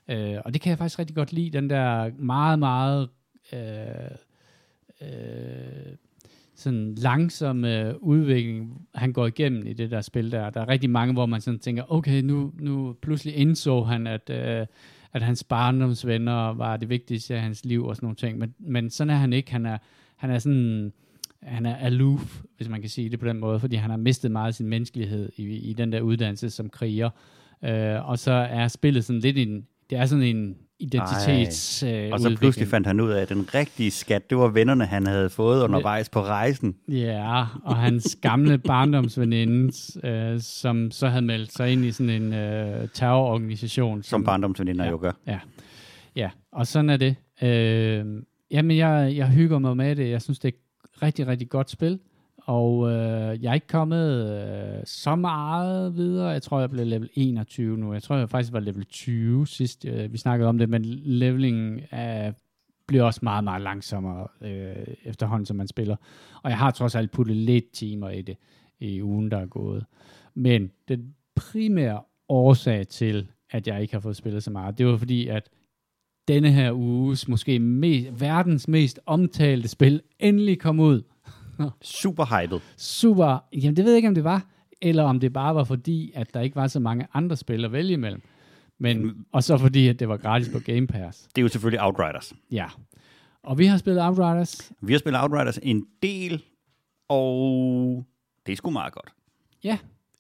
[0.09, 3.09] Øh, og det kan jeg faktisk rigtig godt lide, den der meget, meget
[3.53, 4.11] øh,
[5.03, 5.97] øh,
[6.55, 10.51] sådan langsomme udvikling, han går igennem i det der spil der.
[10.51, 14.31] Der er rigtig mange, hvor man sådan tænker, okay, nu, nu pludselig indså han, at,
[14.31, 14.67] øh,
[15.13, 18.39] at hans barndomsvenner var det vigtigste af hans liv og sådan nogle ting.
[18.39, 19.53] Men, men sådan er han ikke.
[19.53, 19.79] Han er,
[20.17, 20.93] han er sådan,
[21.43, 24.31] han er aloof, hvis man kan sige det på den måde, fordi han har mistet
[24.31, 27.11] meget af sin menneskelighed i, i den der uddannelse som kriger.
[27.65, 32.21] Øh, og så er spillet sådan lidt en, det er sådan en identitets øh, Og
[32.21, 35.31] så pludselig fandt han ud af, at den rigtige skat, det var vennerne, han havde
[35.31, 36.77] fået undervejs på rejsen.
[36.89, 39.73] Ja, og hans gamle barndomsveninde,
[40.09, 44.03] øh, som så havde meldt sig ind i sådan en øh, terrororganisation.
[44.03, 44.91] Som barndomsveninder ja.
[44.91, 45.13] jo gør.
[45.27, 45.39] Ja,
[46.17, 47.17] ja, og sådan er det.
[47.43, 50.11] Øh, jamen, jeg, jeg hygger mig med det.
[50.11, 50.59] Jeg synes, det er
[51.03, 51.99] rigtig, rigtig godt spil.
[52.49, 56.29] Og øh, jeg er ikke kommet øh, så meget videre.
[56.29, 57.93] Jeg tror, jeg blev level 21 nu.
[57.93, 60.69] Jeg tror, jeg faktisk var level 20 sidst, øh, vi snakkede om det.
[60.69, 62.33] Men levelingen er, øh,
[62.87, 65.97] bliver også meget, meget langsommere øh, efterhånden, som man spiller.
[66.43, 68.37] Og jeg har trods alt puttet lidt timer i det
[68.81, 69.85] i ugen, der er gået.
[70.35, 74.97] Men den primære årsag til, at jeg ikke har fået spillet så meget, det var
[74.97, 75.49] fordi, at
[76.29, 81.03] denne her uges måske mest, verdens mest omtalte spil endelig kom ud.
[81.83, 82.61] Super hyped.
[82.77, 83.45] Super.
[83.53, 84.47] Jamen, det ved jeg ikke, om det var,
[84.83, 87.73] eller om det bare var fordi, at der ikke var så mange andre spil at
[87.73, 88.23] vælge imellem.
[88.79, 91.23] Men, og så fordi, at det var gratis på Game Pass.
[91.23, 92.33] Det er jo selvfølgelig Outriders.
[92.51, 92.67] Ja.
[93.43, 94.73] Og vi har spillet Outriders.
[94.81, 96.45] Vi har spillet Outriders en del,
[97.09, 98.05] og
[98.47, 99.09] det er sgu meget godt.
[99.65, 99.79] Ja,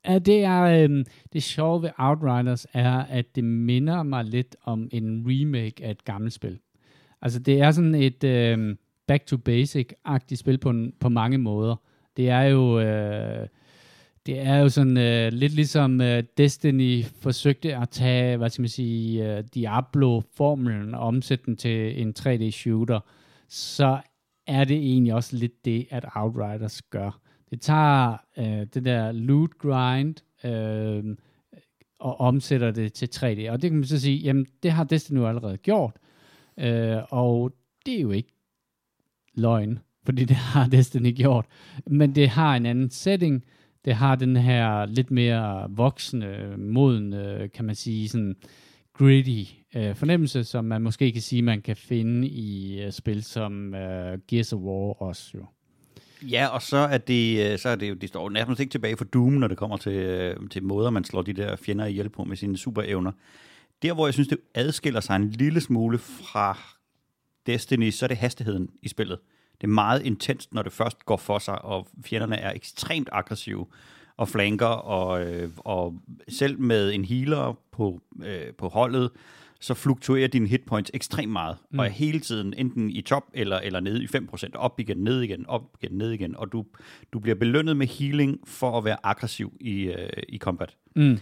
[0.08, 4.88] Ja, det er øhm, det sjove ved Outriders er, at det minder mig lidt om
[4.92, 6.58] en remake af et gammelt spil.
[7.22, 8.76] Altså, det er sådan et øh,
[9.08, 11.76] back to basic-agtigt spil på, en, på mange måder.
[12.16, 12.80] Det er jo...
[12.80, 13.46] Øh,
[14.26, 18.68] det er jo sådan øh, lidt ligesom øh, Destiny forsøgte at tage, hvad skal man
[18.68, 23.00] sige, øh, Diablo-formelen og omsætte den til en 3D-shooter,
[23.48, 23.98] så
[24.46, 27.20] er det egentlig også lidt det, at Outriders gør.
[27.50, 31.16] Det tager øh, det der loot grind øh,
[31.98, 33.50] og omsætter det til 3D.
[33.50, 35.96] Og det kan man så sige, jamen det har Destiny allerede gjort.
[36.58, 37.52] Øh, og
[37.86, 38.32] det er jo ikke
[39.38, 41.46] løgn, fordi det har Destiny gjort.
[41.86, 43.44] Men det har en anden setting.
[43.84, 48.36] Det har den her lidt mere voksne, modne, kan man sige, sådan
[48.92, 53.74] gritty øh, fornemmelse, som man måske kan sige, man kan finde i øh, spil som
[53.74, 55.46] øh, Gears of War også jo.
[56.22, 58.96] Ja, og så er det, øh, så er det jo, det står nærmest ikke tilbage
[58.96, 62.08] for Doom, når det kommer til, øh, til måder, man slår de der fjender ihjel
[62.08, 63.12] på med sine superevner.
[63.82, 66.58] Der, hvor jeg synes, det adskiller sig en lille smule fra
[67.48, 69.18] Destiny, så er det hastigheden i spillet.
[69.60, 73.66] Det er meget intenst, når det først går for sig, og fjenderne er ekstremt aggressive
[74.16, 75.94] og flanker, og, øh, og
[76.28, 79.10] selv med en healer på, øh, på holdet,
[79.60, 81.78] så fluktuerer dine hitpoints ekstremt meget, mm.
[81.78, 85.20] og er hele tiden enten i top eller, eller nede i 5%, op igen, ned
[85.20, 86.64] igen, op igen, ned igen, og du,
[87.12, 90.76] du bliver belønnet med healing for at være aggressiv i, øh, i combat.
[90.96, 91.18] Mm.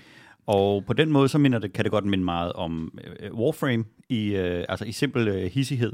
[0.46, 3.84] Og på den måde, så minder det, kan det godt minde meget om øh, Warframe,
[4.08, 5.92] i, øh, altså i simpel øh, hissighed.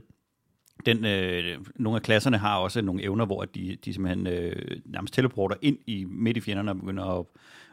[0.86, 5.14] Den, øh, nogle af klasserne har også nogle evner, hvor de, de simpelthen øh, nærmest
[5.14, 7.26] teleporter ind i midt i fjenderne og begynder at,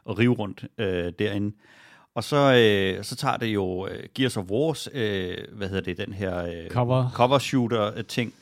[0.10, 1.56] at rive rundt øh, derinde.
[2.16, 5.98] Og så, øh, så tager det jo øh, Gears of Wars, øh, hvad hedder det,
[5.98, 7.10] den her øh, cover.
[7.14, 8.34] cover shooter ting,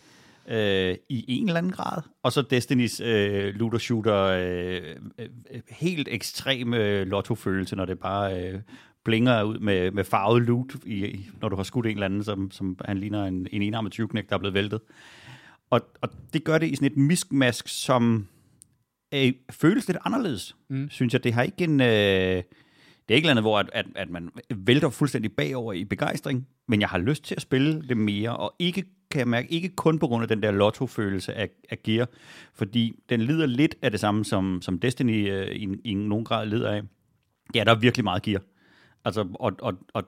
[0.48, 2.02] øh, i en eller anden grad.
[2.24, 4.82] Og så Destinys øh, looter shooter, øh,
[5.20, 5.30] øh,
[5.70, 8.60] helt ekstrem øh, lotto-følelse, når det bare øh,
[9.08, 12.52] blinger ud med, med farvet loot, i, når du har skudt en eller anden, som,
[12.52, 14.80] som han ligner en, en enarmet 20 der er blevet væltet.
[15.70, 18.28] Og, og det gør det i sådan et miskmask, som
[19.14, 20.90] øh, føles lidt anderledes, mm.
[20.90, 21.24] synes jeg.
[21.24, 21.82] Det har ikke en...
[21.82, 22.44] Øh,
[23.08, 26.82] det er ikke andet, hvor at, at, at man vælter fuldstændig bagover i begejstring, men
[26.82, 30.00] jeg har lyst til at spille det mere, og ikke kan jeg mærke, ikke kun
[30.00, 32.08] på grund af den der lotto-følelse af, af gear,
[32.54, 36.48] fordi den lider lidt af det samme, som, som Destiny øh, i, i nogen grad
[36.48, 36.82] lider af.
[37.56, 38.42] Ja, der er virkelig meget gear.
[39.06, 40.04] Altså, og, og, og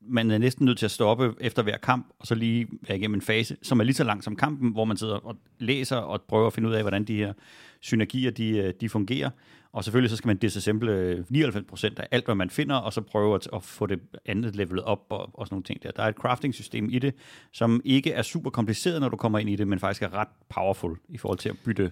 [0.00, 3.14] man er næsten nødt til at stoppe efter hver kamp, og så lige være igennem
[3.14, 6.22] en fase, som er lige så lang som kampen, hvor man sidder og læser og
[6.22, 7.32] prøver at finde ud af, hvordan de her
[7.80, 9.30] synergier de, øh, de fungerer.
[9.72, 13.00] Og selvfølgelig så skal man disassemble øh, 99% af alt, hvad man finder, og så
[13.00, 15.90] prøve at, at få det andet levelet op og, og sådan nogle ting der.
[15.90, 17.14] Der er et crafting-system i det,
[17.52, 20.28] som ikke er super kompliceret, når du kommer ind i det, men faktisk er ret
[20.48, 21.90] powerful i forhold til at bytte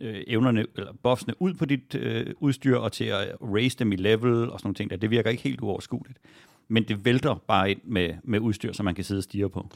[0.00, 3.96] øh, evnerne, eller buffsene ud på dit øh, udstyr, og til at raise dem i
[3.96, 4.96] level og sådan nogle ting der.
[4.96, 6.18] Det virker ikke helt uoverskueligt.
[6.68, 9.70] Men det vælter bare ind med, med udstyr, som man kan sidde og stige på.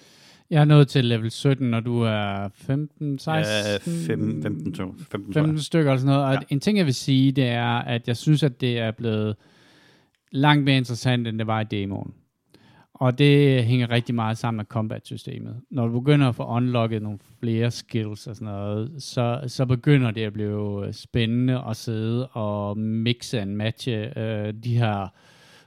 [0.51, 3.55] Jeg er nået til level 17, når du er 15, 16?
[3.55, 6.27] Ja, 15, 15, 15, 15 stykker eller sådan noget.
[6.27, 6.39] Og ja.
[6.49, 9.37] en ting, jeg vil sige, det er, at jeg synes, at det er blevet
[10.33, 12.15] langt mere interessant, end det var i demoen.
[13.01, 15.61] Og det hænger rigtig meget sammen med combat-systemet.
[15.71, 20.11] Når du begynder at få unlocket nogle flere skills og sådan noget, så, så begynder
[20.11, 25.09] det at blive spændende at sidde og mixe og matche øh, de her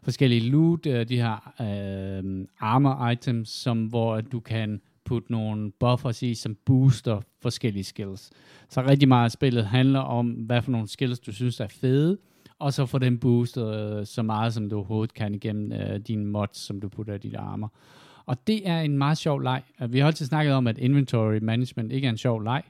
[0.03, 6.23] forskellige loot, øh, de her øh, armor items, som, hvor du kan putte nogle buffers
[6.23, 8.31] i, som booster forskellige skills.
[8.69, 12.17] Så rigtig meget af spillet handler om, hvad for nogle skills, du synes er fede,
[12.59, 16.25] og så få den boostet øh, så meget, som du overhovedet kan igennem øh, dine
[16.25, 17.67] mods, som du putter i dit armer.
[18.25, 19.61] Og det er en meget sjov leg.
[19.81, 22.63] Øh, vi har altid snakket om, at inventory management ikke er en sjov leg,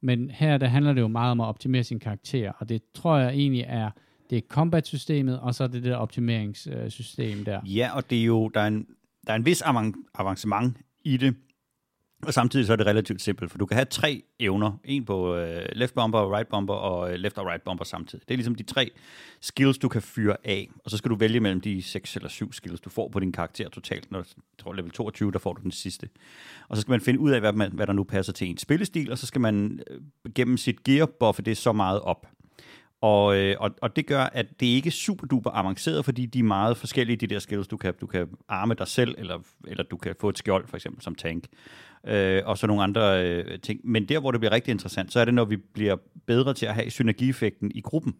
[0.00, 3.16] men her der handler det jo meget om at optimere sin karakter, og det tror
[3.16, 3.90] jeg egentlig er
[4.30, 7.60] det er combat-systemet, og så er det det optimeringssystem øh, der.
[7.66, 8.86] Ja, og det er jo, der er en,
[9.26, 9.62] der er en vis
[10.14, 11.34] avancement i det,
[12.26, 14.72] og samtidig så er det relativt simpelt, for du kan have tre evner.
[14.84, 18.28] En på øh, left bomber, right bomber og øh, left og right bomber samtidig.
[18.28, 18.90] Det er ligesom de tre
[19.40, 20.68] skills, du kan fyre af.
[20.84, 23.32] Og så skal du vælge mellem de seks eller syv skills, du får på din
[23.32, 24.10] karakter totalt.
[24.10, 24.28] Når du
[24.58, 26.08] tror level 22, der får du den sidste.
[26.68, 28.58] Og så skal man finde ud af, hvad, man, hvad der nu passer til en
[28.58, 30.00] spillestil, og så skal man øh,
[30.34, 32.26] gennem sit gear buffe det så meget op.
[33.00, 36.38] Og, øh, og, og det gør, at det ikke er super duper avanceret, fordi de
[36.38, 37.68] er meget forskellige, de der skills.
[37.68, 40.76] Du kan, du kan arme dig selv, eller, eller du kan få et skjold, for
[40.76, 41.44] eksempel, som tank.
[42.06, 43.80] Øh, og så nogle andre øh, ting.
[43.84, 46.66] Men der, hvor det bliver rigtig interessant, så er det, når vi bliver bedre til
[46.66, 48.16] at have synergieffekten i gruppen.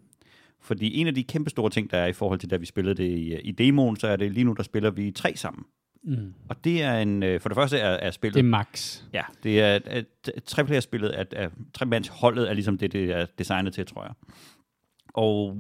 [0.61, 2.95] Fordi en af de kæmpe store ting, der er i forhold til, da vi spillede
[2.95, 5.65] det i, i demoen, så er det lige nu, der spiller vi tre sammen.
[6.03, 6.35] Mm.
[6.49, 8.35] Og det er en, øh, for det første er, er spillet...
[8.35, 9.03] Det er max.
[9.13, 10.05] Ja, det er, at
[10.47, 14.13] treplayer-spillet, at, at tremandsholdet er ligesom det, det er designet til, tror jeg.
[15.15, 15.57] Og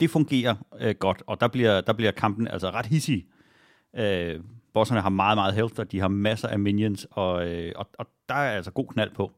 [0.00, 3.26] det fungerer øh, godt, og der bliver, der bliver kampen altså ret hissig.
[3.96, 4.40] Øh,
[4.74, 8.06] bosserne har meget, meget health, og de har masser af minions, og, øh, og, og
[8.28, 9.32] der er altså god knald på.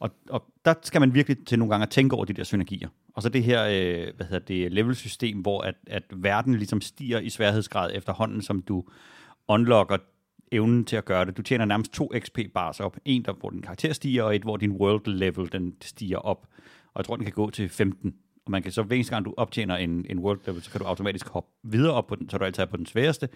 [0.00, 2.88] Og, og der skal man virkelig til nogle gange at tænke over de der synergier.
[3.14, 7.18] Og så det her, øh, hvad hedder det, level-system, hvor at, at verden ligesom stiger
[7.18, 8.84] i sværhedsgrad efterhånden, som du
[9.48, 9.96] unlocker
[10.52, 11.36] evnen til at gøre det.
[11.36, 12.96] Du tjener nærmest to XP bars op.
[13.04, 16.46] En, der, hvor din karakter stiger, og et, hvor din world level den stiger op.
[16.94, 18.14] Og jeg tror, den kan gå til 15.
[18.48, 20.80] Og man kan så, hver eneste gang du optjener en, en world level, så kan
[20.80, 23.28] du automatisk hoppe videre op på den, så du altid er på den sværeste.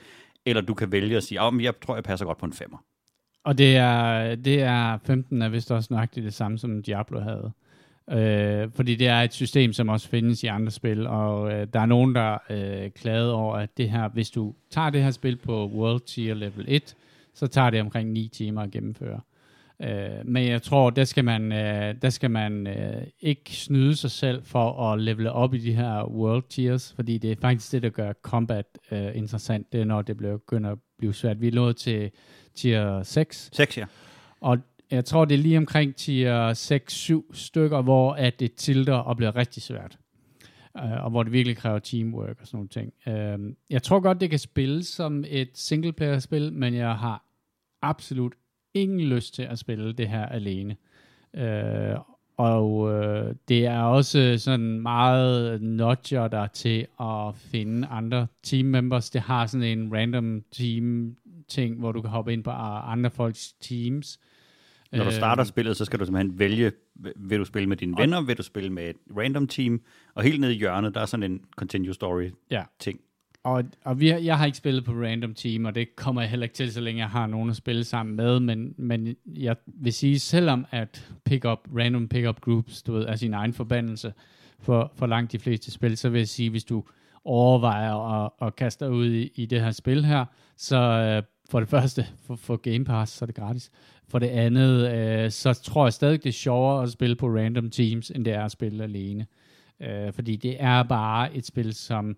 [0.46, 2.52] Eller du kan vælge at sige, oh, men jeg tror, jeg passer godt på en
[2.52, 2.78] femmer.
[3.44, 7.52] Og det er, det er 15 er vist også nøjagtigt det samme, som Diablo havde.
[8.10, 11.80] Øh, fordi det er et system, som også findes i andre spil, og øh, der
[11.80, 15.36] er nogen, der øh, klagede over, at det her, hvis du tager det her spil
[15.36, 16.96] på World Tier Level 1,
[17.34, 19.20] så tager det omkring 9 timer at gennemføre.
[19.82, 24.10] Øh, men jeg tror, der skal man, øh, der skal man øh, ikke snyde sig
[24.10, 27.82] selv for at levele op i de her World Tiers, fordi det er faktisk det,
[27.82, 31.40] der gør combat øh, interessant, det er når det bliver, begynder at blive svært.
[31.40, 32.10] Vi er nået til
[32.54, 33.50] tier 6.
[33.52, 33.84] 6, ja.
[34.40, 34.58] Og
[34.90, 36.52] jeg tror, det er lige omkring tier
[37.30, 39.98] 6-7 stykker, hvor at det tilter og bliver rigtig svært.
[40.82, 42.92] Uh, og hvor det virkelig kræver teamwork og sådan nogle ting.
[43.06, 47.24] Uh, jeg tror godt, det kan spilles som et singleplayer-spil, men jeg har
[47.82, 48.32] absolut
[48.74, 50.76] ingen lyst til at spille det her alene.
[51.34, 52.02] Uh,
[52.36, 59.10] og uh, det er også sådan meget nudger der til at finde andre team members.
[59.10, 61.16] Det har sådan en random team
[61.48, 64.18] ting, hvor du kan hoppe ind på andre folks teams.
[64.92, 66.72] Når du starter spillet, så skal du simpelthen vælge,
[67.16, 69.80] vil du spille med dine venner, vil du spille med et random team,
[70.14, 72.62] og helt nede i hjørnet, der er sådan en continue story ja.
[72.78, 73.00] ting.
[73.44, 76.44] Og, og vi, jeg har ikke spillet på random team, og det kommer jeg heller
[76.44, 79.92] ikke til, så længe jeg har nogen at spille sammen med, men, men jeg vil
[79.92, 84.12] sige, selvom at pick up, random pick-up groups, du ved, er sin egen forbandelse
[84.58, 86.84] for, for langt de fleste spil, så vil jeg sige, hvis du
[87.24, 90.24] overvejer at, at kaste dig ud i, i det her spil her,
[90.56, 93.70] så øh, for det første, for, for Game Pass, så er det gratis.
[94.08, 97.70] For det andet, øh, så tror jeg stadig, det er sjovere at spille på random
[97.70, 99.26] teams, end det er at spille alene.
[99.80, 102.16] Øh, fordi det er bare et spil, som,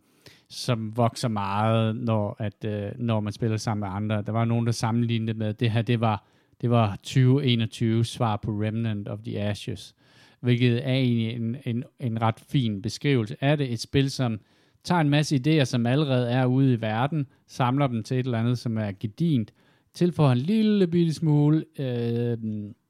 [0.48, 4.22] som vokser meget, når, at, øh, når man spiller sammen med andre.
[4.22, 6.24] Der var nogen, der sammenlignede med, at det her, det var,
[6.60, 9.94] det var 2021 svar på Remnant of the Ashes,
[10.40, 13.72] hvilket er egentlig en, en, en ret fin beskrivelse af det.
[13.72, 14.40] Et spil, som
[14.84, 18.38] tager en masse idéer, som allerede er ude i verden, samler dem til et eller
[18.38, 19.52] andet, som er gedint,
[19.94, 22.38] tilføjer en lille bitte smule øh,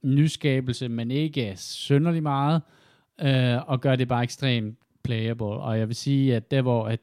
[0.03, 2.63] nyskabelse, men ikke synderlig meget,
[3.21, 5.47] øh, og gør det bare ekstremt playable.
[5.47, 7.01] Og jeg vil sige, at der hvor at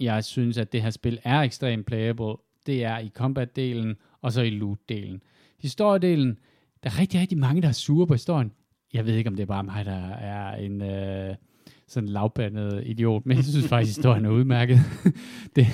[0.00, 2.34] jeg synes, at det her spil er ekstremt playable,
[2.66, 5.18] det er i combat-delen, og så i loot-delen.
[5.60, 6.38] Historiedelen,
[6.82, 8.52] der er rigtig, rigtig mange, der er sure på historien.
[8.92, 10.82] Jeg ved ikke, om det er bare mig, der er en...
[10.82, 11.34] Øh,
[11.86, 14.80] sådan lavbandet idiot, men jeg synes faktisk, historien er udmærket.
[15.56, 15.66] det,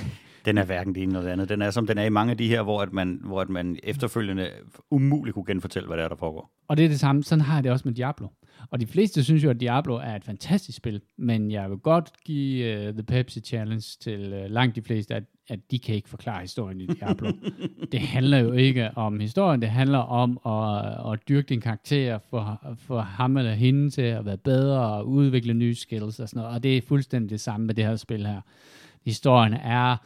[0.44, 1.48] den er hverken det ene eller det andet.
[1.48, 3.48] Den er som den er i mange af de her, hvor, at man, hvor at
[3.48, 4.50] man efterfølgende
[4.90, 6.50] umuligt kunne genfortælle, hvad der er, der foregår.
[6.68, 7.22] Og det er det samme.
[7.22, 8.26] Sådan har jeg det også med Diablo.
[8.70, 12.10] Og de fleste synes jo, at Diablo er et fantastisk spil, men jeg vil godt
[12.24, 16.08] give uh, The Pepsi Challenge til uh, langt de fleste, at, at de kan ikke
[16.08, 17.32] forklare historien i Diablo.
[17.92, 22.74] det handler jo ikke om historien, det handler om at, at dyrke din karakter, for,
[22.78, 26.54] for ham eller hende til at være bedre og udvikle nye skills og sådan noget.
[26.54, 28.40] Og det er fuldstændig det samme med det her spil her.
[29.04, 29.96] Historien er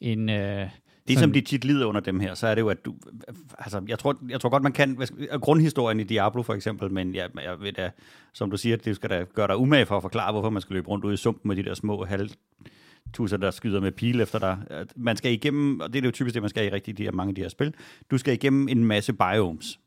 [0.00, 0.28] en...
[0.28, 0.68] Uh,
[1.08, 2.94] det, som de tit lider under dem her, så er det jo, at du...
[3.58, 4.98] Altså, jeg tror, jeg tror godt, man kan...
[5.40, 7.90] Grundhistorien i Diablo for eksempel, men jeg, jeg ved da,
[8.32, 10.74] som du siger, det skal da gøre dig umage for at forklare, hvorfor man skal
[10.74, 12.30] løbe rundt ude i sumpen med de der små halv
[13.14, 14.58] tusser, der skyder med pile efter dig.
[14.96, 17.12] Man skal igennem, og det er jo typisk det, man skal i rigtig de her,
[17.12, 17.74] mange af de her spil,
[18.10, 19.80] du skal igennem en masse biomes.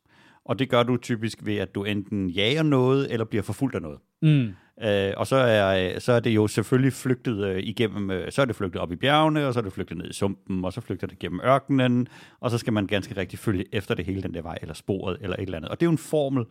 [0.45, 3.81] Og det gør du typisk ved, at du enten jager noget, eller bliver forfulgt af
[3.81, 3.99] noget.
[4.21, 4.53] Mm.
[4.83, 8.41] Øh, og så er, øh, så er det jo selvfølgelig flygtet øh, igennem, øh, så
[8.41, 10.73] er det flygtet op i bjergene, og så er det flygtet ned i sumpen, og
[10.73, 12.07] så flygter det gennem ørkenen,
[12.39, 15.17] og så skal man ganske rigtig følge efter det hele den der vej, eller sporet,
[15.21, 15.71] eller et eller andet.
[15.71, 16.45] Og det er jo en formel,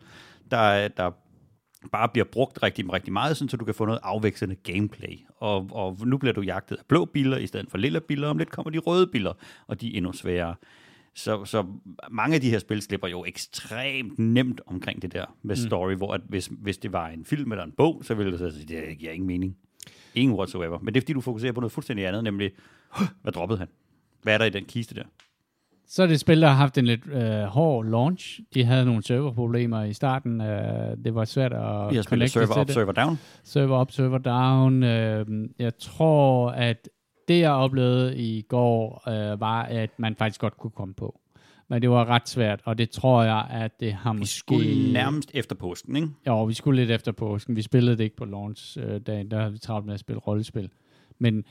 [0.51, 1.11] der, der
[1.91, 5.19] bare bliver brugt rigtig, rigtig meget, sådan, så du kan få noget afvekslende gameplay.
[5.37, 8.37] Og, og nu bliver du jagtet af blå biler i stedet for lille biler, om
[8.37, 9.33] lidt kommer de røde biler,
[9.67, 10.55] og de er endnu sværere.
[11.15, 11.65] Så, så
[12.11, 15.67] mange af de her spil slipper jo ekstremt nemt omkring det der med mm.
[15.67, 18.53] story, hvor at hvis, hvis det var en film eller en bog, så ville det
[18.53, 19.57] sige, det giver ingen mening.
[20.15, 20.79] Ingen whatsoever.
[20.79, 22.51] Men det er fordi, du fokuserer på noget fuldstændig andet, nemlig,
[23.21, 23.67] hvad droppede han?
[24.21, 25.03] Hvad er der i den kiste der?
[25.87, 28.39] Så er det et spil, der har haft en lidt øh, hård launch.
[28.53, 30.41] De havde nogle serverproblemer i starten.
[30.41, 33.19] Øh, det var svært at spillet server up, server down.
[33.43, 34.83] Server up, server down.
[34.83, 36.89] Øh, jeg tror, at
[37.27, 41.19] det jeg oplevede i går, øh, var, at man faktisk godt kunne komme på.
[41.69, 44.55] Men det var ret svært, og det tror jeg, at det har måske...
[44.55, 46.07] Vi skulle nærmest efter påsken, ikke?
[46.25, 47.55] Ja, vi skulle lidt efter påsken.
[47.55, 50.69] Vi spillede det ikke på launch-dagen, der havde vi travlt med at spille rollespil.
[51.19, 51.43] Men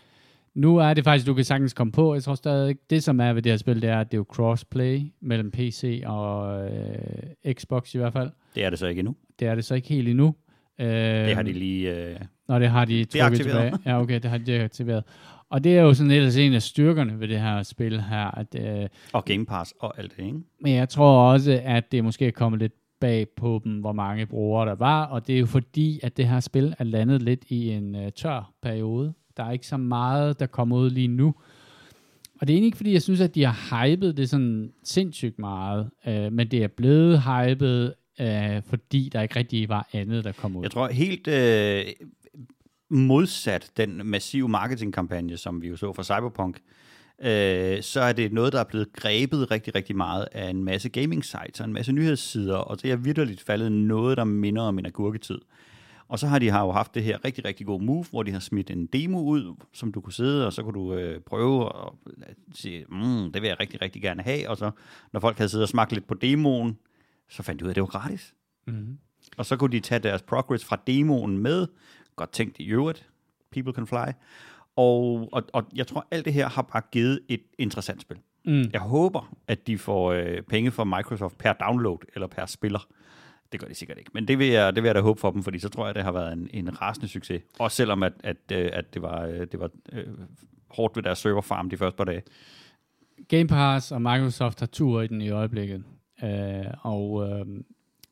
[0.55, 2.15] Nu er det faktisk, du kan sagtens komme på.
[2.15, 4.19] Jeg tror stadig, det som er ved det her spil, det er, at det er
[4.19, 8.31] jo crossplay mellem PC og øh, Xbox i hvert fald.
[8.55, 9.17] Det er det så ikke endnu.
[9.39, 10.35] Det er det så ikke helt endnu.
[10.81, 11.97] Øh, Det har de lige...
[11.97, 12.17] Øh,
[12.49, 13.73] Nå, det har de trukket tilbage.
[13.87, 15.05] Ja, okay, det har de deaktiveret.
[15.51, 18.55] Og det er jo sådan ellers en af styrkerne ved det her spil her, at
[18.55, 20.39] øh, og Game Pass og alt det, ikke?
[20.61, 24.27] Men jeg tror også, at det måske er kommet lidt bag på dem, hvor mange
[24.27, 27.45] brugere der var, og det er jo fordi, at det her spil er landet lidt
[27.49, 29.13] i en uh, tør periode.
[29.37, 31.35] Der er ikke så meget, der kommer ud lige nu.
[32.41, 35.39] Og det er egentlig ikke, fordi jeg synes, at de har hypet det sådan sindssygt
[35.39, 40.33] meget, uh, men det er blevet hypet, uh, fordi der ikke rigtig var andet, der
[40.33, 40.63] kom ud.
[40.63, 41.85] Jeg tror helt øh,
[42.91, 46.61] modsat den massive marketingkampagne, som vi jo så fra Cyberpunk,
[47.23, 50.89] øh, så er det noget, der er blevet grebet rigtig, rigtig meget af en masse
[50.89, 54.79] gaming sites og en masse nyhedssider, og det er virkelig faldet noget, der minder om
[54.79, 55.39] en agurketid.
[56.09, 58.33] Og så har de har jo haft det her rigtig, rigtig gode move, hvor de
[58.33, 61.73] har smidt en demo ud, som du kunne sidde, og så kunne du øh, prøve
[61.73, 61.99] og
[62.55, 64.49] sige, mm, det vil jeg rigtig, rigtig gerne have.
[64.49, 64.71] Og så,
[65.13, 66.79] når folk havde siddet og smagt lidt på demoen,
[67.29, 68.35] så fandt de ud af, at det var gratis.
[68.67, 68.99] Mm-hmm.
[69.37, 71.67] Og så kunne de tage deres progress fra demoen med.
[72.17, 73.09] Godt tænkt i øvrigt.
[73.53, 74.13] People can fly.
[74.77, 78.17] Og, og, og jeg tror, alt det her har bare givet et interessant spil.
[78.45, 78.65] Mm.
[78.73, 82.89] Jeg håber, at de får øh, penge fra Microsoft per download eller per spiller.
[83.53, 84.11] Det gør de sikkert ikke.
[84.15, 85.95] Men det vil jeg, det vil jeg da håbe for dem, fordi så tror jeg,
[85.95, 87.43] det har været en, en rasende succes.
[87.59, 90.07] Også selvom, at, at, øh, at det var, øh, det var øh,
[90.71, 92.23] hårdt ved deres serverfarm de første par dage.
[93.29, 95.85] Game Pass og Microsoft har tur i den i øjeblikket.
[96.25, 97.47] Øh, og øh,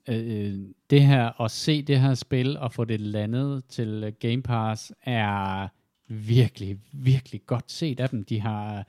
[0.08, 0.54] øh,
[0.90, 4.92] det her, at se det her spil og få det landet til øh, Game Pass,
[5.02, 5.68] er
[6.08, 8.24] virkelig, virkelig godt set af dem.
[8.24, 8.84] De har,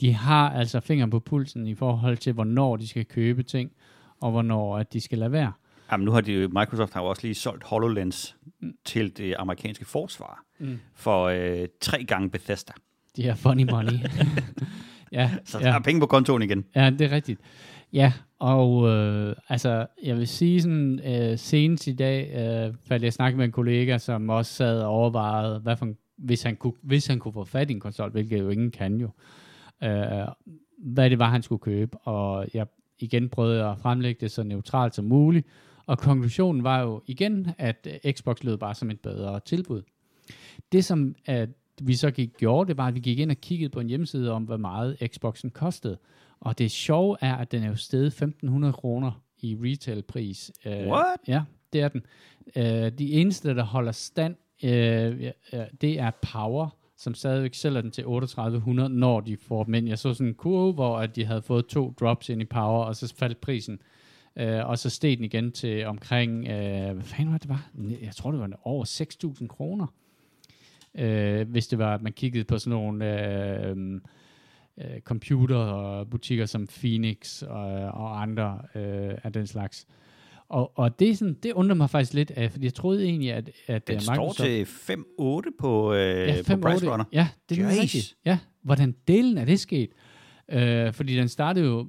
[0.00, 3.70] de har altså fingeren på pulsen i forhold til, hvornår de skal købe ting,
[4.20, 5.52] og hvornår at de skal lade være.
[5.92, 8.72] Jamen, nu har de, Microsoft har jo også lige solgt HoloLens mm.
[8.84, 10.78] til det amerikanske forsvar Mm.
[10.94, 12.72] for øh, tre gange Bethesda.
[13.16, 13.92] De her funny money.
[15.12, 15.64] ja, Så ja.
[15.64, 16.64] der er penge på kontoen igen.
[16.76, 17.40] Ja, det er rigtigt.
[17.94, 23.12] Ja, og øh, altså, jeg vil sige sådan, øh, senest i dag, øh, faldt jeg
[23.12, 26.72] snakke med en kollega, som også sad og overvejede, hvad for en, hvis, han kunne,
[26.82, 29.10] hvis han kunne få fat i en konsol, hvilket jo ingen kan jo,
[29.82, 30.26] øh,
[30.78, 31.98] hvad det var, han skulle købe.
[31.98, 32.66] Og jeg
[32.98, 35.46] igen prøvede at fremlægge det så neutralt som muligt,
[35.86, 39.82] og konklusionen var jo igen, at øh, Xbox lød bare som et bedre tilbud.
[40.72, 41.48] Det som at
[41.82, 44.30] vi så gik, gjorde, det var, at vi gik ind og kiggede på en hjemmeside
[44.32, 45.98] om, hvor meget Xboxen kostede.
[46.44, 50.52] Og det sjove er, at den er jo steget 1.500 kroner i retailpris.
[50.66, 51.20] Øh, What?
[51.28, 51.42] Ja,
[51.72, 52.02] det er den.
[52.56, 55.30] Øh, de eneste, der holder stand, øh, ja,
[55.80, 59.88] det er Power, som stadigvæk sælger den til 3800, når de får dem ind.
[59.88, 62.84] Jeg så sådan en kurve, hvor at de havde fået to drops ind i Power,
[62.84, 63.80] og så faldt prisen.
[64.36, 67.70] Øh, og så steg den igen til omkring, øh, hvad fanden var det var?
[68.02, 69.86] Jeg tror, det var over 6.000 kroner.
[70.94, 73.28] Øh, hvis det var, at man kiggede på sådan nogle
[73.66, 74.00] øh,
[74.80, 79.86] øh, computerbutikker som Phoenix og, og andre øh, af den slags.
[80.48, 83.32] Og, og det, er sådan, det undrer mig faktisk lidt af, fordi jeg troede egentlig,
[83.32, 87.04] at, at Den øh, står til 5-8 på, øh, ja, på Price Runner.
[87.12, 88.16] Ja, det er rigtigt.
[88.24, 89.90] Ja, hvordan delen er det sket?
[90.48, 91.86] Øh, fordi den startede jo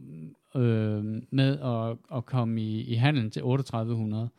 [0.56, 4.30] øh, med at, at komme i, i handelen til 3800.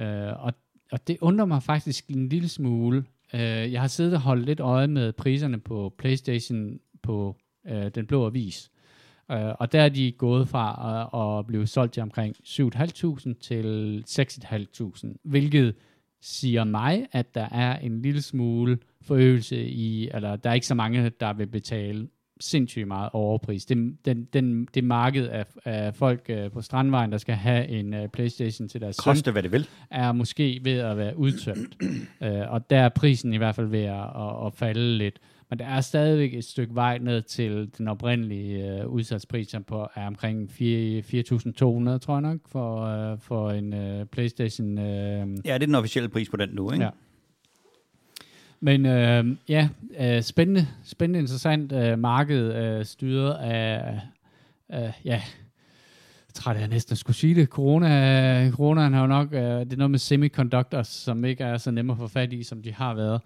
[0.00, 0.52] Øh, og,
[0.92, 3.04] og det undrer mig faktisk en lille smule.
[3.34, 3.40] Øh,
[3.72, 7.36] jeg har siddet og holdt lidt øje med priserne på PlayStation på
[7.68, 8.70] øh, den blå avis.
[9.30, 10.66] Øh, og der er de gået fra
[11.12, 15.74] at, at blive solgt til omkring 7.500 til 6.500, hvilket
[16.22, 20.74] siger mig, at der er en lille smule forøgelse i, eller der er ikke så
[20.74, 22.08] mange, der vil betale
[22.40, 23.64] sindssygt meget overpris.
[23.64, 27.94] Det, den, den, det marked af, af folk uh, på Strandvejen, der skal have en
[27.94, 29.68] uh, Playstation til deres søn, Koste hvad det vil.
[29.90, 31.76] er måske ved at være udtømt.
[32.20, 35.18] uh, og der er prisen i hvert fald ved at, at, at falde lidt.
[35.54, 39.88] Men der er stadigvæk et stykke vej ned til den oprindelige uh, udsalgspris, som på,
[39.94, 44.78] er omkring 4 4.200, tror jeg nok, for, uh, for en uh, Playstation.
[44.78, 46.84] Uh, Ja, det er den officielle pris på den nu, ikke?
[46.84, 46.90] Ja.
[48.60, 49.68] Men øh, ja,
[50.00, 54.00] øh, spændende, spændende, interessant øh, marked øh, styret af,
[54.74, 55.22] øh, ja,
[56.34, 57.48] træt af næsten at skulle sige det.
[57.48, 61.70] Corona, coronaen har jo nok, øh, det er noget med semiconductors, som ikke er så
[61.70, 63.20] nemme at få fat i, som de har været.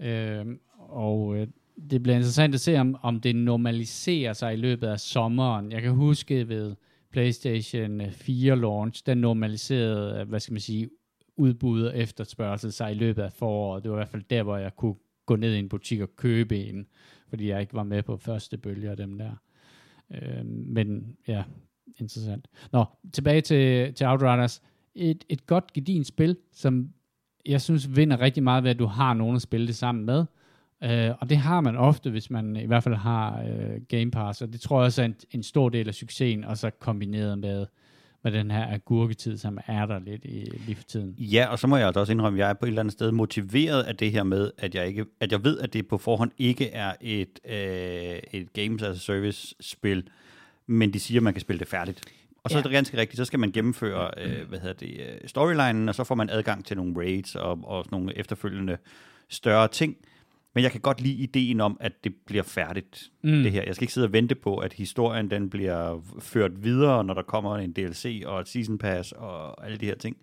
[0.00, 0.46] Øh,
[0.78, 1.46] og øh,
[1.90, 5.72] det bliver interessant at se, om, om det normaliserer sig i løbet af sommeren.
[5.72, 6.76] Jeg kan huske ved
[7.10, 10.90] PlayStation 4 launch, den normaliserede, øh, hvad skal man sige,
[11.36, 13.82] udbud og efterspørgsel sig i løbet af foråret.
[13.82, 14.94] Det var i hvert fald der, hvor jeg kunne
[15.26, 16.86] gå ned i en butik og købe en,
[17.28, 19.32] fordi jeg ikke var med på første bølge af dem der.
[20.10, 21.42] Øh, men ja,
[21.96, 22.48] interessant.
[22.72, 24.62] Nå, tilbage til, til Outriders.
[24.94, 26.92] Et, et godt gedin spil, som
[27.46, 30.24] jeg synes vinder rigtig meget ved, at du har nogen at spille det sammen med.
[30.84, 34.42] Uh, og det har man ofte, hvis man i hvert fald har uh, Game Pass,
[34.42, 37.38] og det tror jeg også er en, en stor del af succesen, og så kombineret
[37.38, 37.66] med,
[38.22, 41.14] med den her agurketid, som er der lidt i, lige for tiden.
[41.18, 42.92] Ja, og så må jeg altså også indrømme, at jeg er på et eller andet
[42.92, 45.98] sted motiveret af det her med, at jeg, ikke, at jeg ved, at det på
[45.98, 50.08] forhånd ikke er et, øh, et Games as a Service-spil,
[50.66, 52.00] men de siger, at man kan spille det færdigt.
[52.44, 52.58] Og så ja.
[52.58, 55.94] er det ganske rigtigt, så skal man gennemføre øh, hvad hedder det, øh, storylinen, og
[55.94, 58.76] så får man adgang til nogle raids og, og nogle efterfølgende
[59.28, 59.96] større ting.
[60.54, 63.42] Men jeg kan godt lide ideen om, at det bliver færdigt, mm.
[63.42, 63.62] det her.
[63.62, 67.22] Jeg skal ikke sidde og vente på, at historien den bliver ført videre, når der
[67.22, 70.16] kommer en DLC og et season pass og alle de her ting.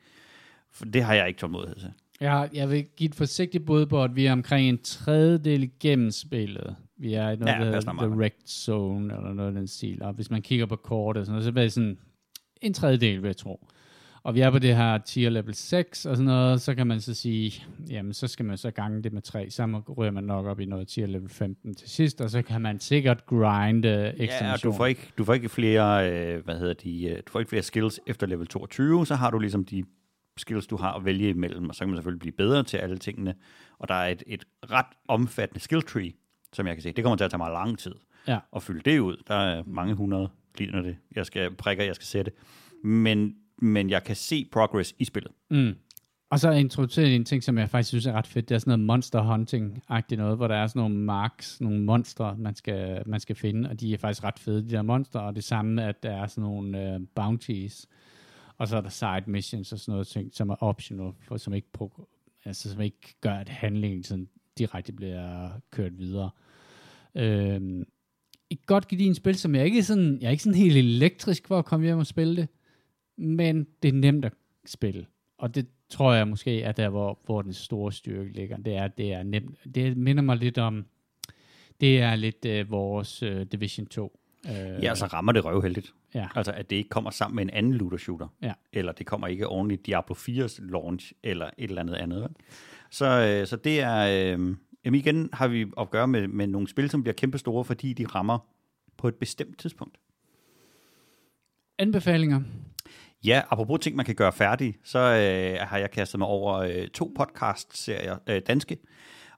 [0.72, 1.92] For det har jeg ikke tålmodighed til.
[2.22, 6.12] Ja, jeg vil give et forsigtigt bud på, at vi er omkring en tredjedel igennem
[6.12, 6.76] spillet.
[6.98, 10.04] Vi er i noget, ja, der hedder Direct Zone, eller noget af den stil.
[10.04, 11.98] Og hvis man kigger på kortet, så er det sådan
[12.62, 13.68] en tredjedel, vil jeg tro.
[14.28, 17.02] Og vi er på det her tier level 6 og sådan noget, så kan man
[17.02, 20.46] så sige, jamen så skal man så gange det med 3, så ryger man nok
[20.46, 24.46] op i noget tier level 15 til sidst, og så kan man sikkert grinde ekstra
[24.46, 27.40] Ja, du får ikke, du får ikke flere, øh, hvad hedder de, øh, du får
[27.40, 29.84] ikke flere skills efter level 22, så har du ligesom de
[30.38, 32.98] skills, du har at vælge imellem, og så kan man selvfølgelig blive bedre til alle
[32.98, 33.36] tingene.
[33.80, 36.12] Og der er et, et ret omfattende skill tree,
[36.54, 36.92] som jeg kan se.
[36.92, 37.96] Det kommer til at tage mig lang tid
[38.28, 38.40] ja.
[38.56, 39.24] at fylde det ud.
[39.28, 42.32] Der er mange hundrede ligner det, jeg skal prikker, jeg skal sætte.
[42.84, 45.32] Men, men jeg kan se progress i spillet.
[45.50, 45.76] Mm.
[46.30, 48.50] Og så introducerer de en ting, som jeg faktisk synes er ret fedt.
[48.50, 52.36] Det er sådan noget monster hunting-agtigt noget, hvor der er sådan nogle marks, nogle monstre,
[52.38, 55.36] man skal, man skal finde, og de er faktisk ret fede, de der monstre, og
[55.36, 57.88] det samme, at der er sådan nogle uh, bounties,
[58.58, 61.54] og så er der side missions og sådan noget ting, som er optional, for, som,
[61.54, 62.08] ikke pro,
[62.46, 64.28] altså, som ikke gør, at handlingen sådan
[64.58, 66.30] direkte bliver kørt videre.
[67.16, 67.84] Øhm,
[68.50, 71.48] et godt gedin spil, som jeg ikke er sådan, jeg er ikke sådan helt elektrisk
[71.48, 72.48] for at komme hjem og spille det,
[73.18, 74.34] men det er nemt at
[74.66, 75.06] spille.
[75.38, 78.58] Og det tror jeg måske er der, hvor, hvor den store styrke ligger.
[78.58, 79.76] Det er, det er nemt.
[79.76, 80.86] Det minder mig lidt om,
[81.82, 84.20] det er lidt uh, vores uh, Division 2.
[84.44, 85.94] Uh, ja, så rammer det røvheldigt.
[86.14, 86.28] Ja.
[86.36, 88.28] Altså, at det ikke kommer sammen med en anden looter shooter.
[88.42, 88.54] Ja.
[88.74, 92.28] Eller det kommer ikke ordentligt Diablo 4's launch, eller et eller andet andet.
[92.92, 94.04] Så, uh, så det er...
[94.86, 97.94] Jamen igen har vi at gøre med, med nogle spil, som bliver kæmpe store, fordi
[97.94, 98.40] de rammer
[98.98, 99.98] på et bestemt tidspunkt.
[101.78, 102.42] Anbefalinger?
[103.28, 106.88] Ja, apropos ting, man kan gøre færdig, så øh, har jeg kastet mig over øh,
[106.88, 108.78] to podcast-serier, øh, danske,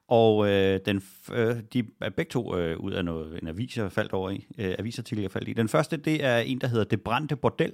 [0.08, 3.92] og øh, den, øh, de er begge to øh, ud af noget, en avis, jeg
[3.92, 5.52] faldt over i, øh, avisartikel, jeg faldt i.
[5.52, 7.72] Den første, det er en, der hedder Det Brændte Bordel,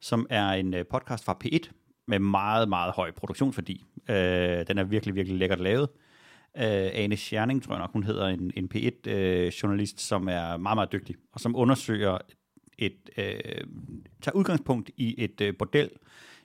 [0.00, 1.70] som er en øh, podcast fra P1,
[2.08, 3.84] med meget, meget høj produktionsværdi.
[4.10, 5.88] Øh, den er virkelig, virkelig lækkert lavet.
[6.56, 10.76] Øh, Ane Scherning, tror jeg nok, hun hedder, en, en P1-journalist, øh, som er meget,
[10.76, 12.18] meget dygtig, og som undersøger
[12.78, 13.64] et, øh,
[14.22, 15.90] tager udgangspunkt i et øh, bordel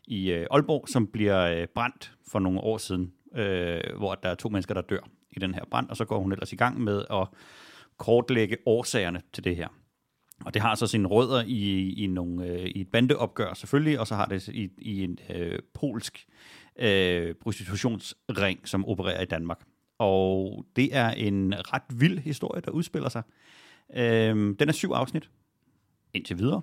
[0.08, 4.36] i øh, Aalborg, som bliver øh, brændt for nogle år siden, øh, hvor der er
[4.36, 6.82] to mennesker, der dør i den her brand, og så går hun ellers i gang
[6.82, 7.28] med at
[7.98, 9.68] kortlægge årsagerne til det her.
[10.46, 14.08] Og det har så sine rødder i, i, nogle, øh, i et bandeopgør selvfølgelig, og
[14.08, 16.28] så har det i, i en øh, polsk
[16.80, 19.60] øh, prostitutionsring, som opererer i Danmark.
[20.00, 23.24] Og det er en ret vild historie, der udspiller sig.
[23.96, 25.30] Øh, den er syv afsnit,
[26.14, 26.62] indtil videre.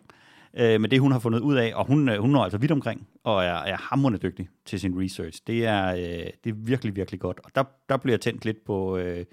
[0.54, 2.72] Øh, men det, hun har fundet ud af, og hun, øh, hun er altså vidt
[2.72, 5.42] omkring, og er, er hammerende dygtig til sin research.
[5.46, 7.40] Det er, øh, det er virkelig, virkelig godt.
[7.44, 9.24] Og der, der bliver jeg tændt lidt på, øh,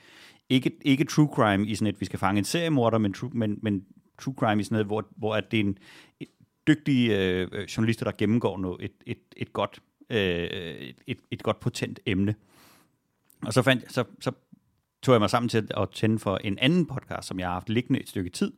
[0.50, 3.60] ikke, ikke true crime i sådan et, vi skal fange en seriemorder, men true, men,
[3.62, 3.86] men
[4.20, 5.78] true crime i sådan noget, hvor, hvor at det er en
[6.68, 10.48] dygtig øh, øh journalister, der gennemgår noget, et, et, et, godt, øh,
[11.08, 12.36] et, et godt potent emne.
[13.46, 14.32] Og så, fandt, så, så
[15.02, 17.70] tog jeg mig sammen til at tænde for en anden podcast, som jeg har haft
[17.70, 18.52] liggende et stykke tid,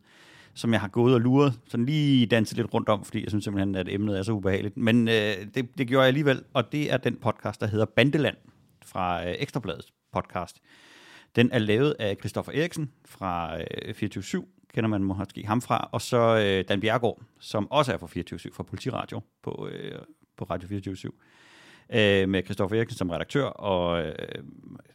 [0.58, 3.43] som jeg har gået og luret, sådan lige danset lidt rundt om, fordi jeg synes
[3.43, 4.78] simpelthen, at emnet er så ubehageligt.
[4.78, 5.14] Men øh,
[5.55, 8.38] det, det gjorde jeg alligevel, og det er den podcast, der hedder Bandeland
[8.86, 10.60] fra øh, Ekstrabladets podcast.
[11.36, 16.01] Den er lavet af Christoffer Eriksen fra øh, 24 kender man måske ham fra, og
[16.01, 19.99] så øh, Dan Bjergård, som også er fra 24 fra Politiradio på, øh,
[20.38, 21.12] på Radio 24
[21.89, 24.16] øh, med Christoffer Eriksen som redaktør og øh,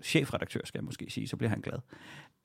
[0.03, 1.79] chefredaktør, skal jeg måske sige, så bliver han glad.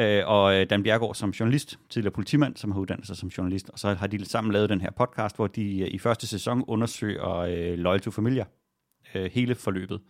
[0.01, 3.69] Øh, og øh, Dan Bjergård som journalist, tidligere politimand, som har uddannet sig som journalist,
[3.69, 6.63] og så har de sammen lavet den her podcast, hvor de øh, i første sæson
[6.67, 8.45] undersøger øh, Loyal to Familia,
[9.15, 10.01] øh, hele forløbet,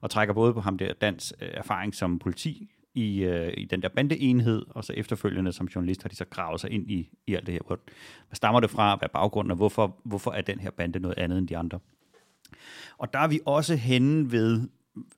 [0.00, 3.82] og trækker både på ham der Dans øh, erfaring som politi i, øh, i den
[3.82, 7.34] der bandeenhed, og så efterfølgende som journalist har de så gravet sig ind i, i
[7.34, 7.60] alt det her.
[7.66, 8.96] Hvad stammer det fra?
[8.96, 9.50] Hvad er baggrunden?
[9.50, 11.78] Og hvorfor, hvorfor er den her bande noget andet end de andre?
[12.98, 14.68] Og der er vi også henne ved,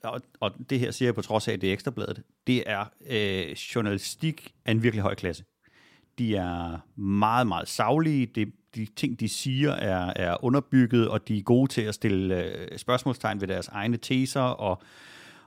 [0.02, 2.84] og, og det her siger jeg på trods af, at det er ekstrabladet, det er
[3.10, 5.44] øh, journalistik af en virkelig høj klasse.
[6.18, 8.26] De er meget, meget savlige.
[8.26, 12.44] Det, de ting, de siger, er, er underbygget, og de er gode til at stille
[12.44, 14.82] øh, spørgsmålstegn ved deres egne teser, og,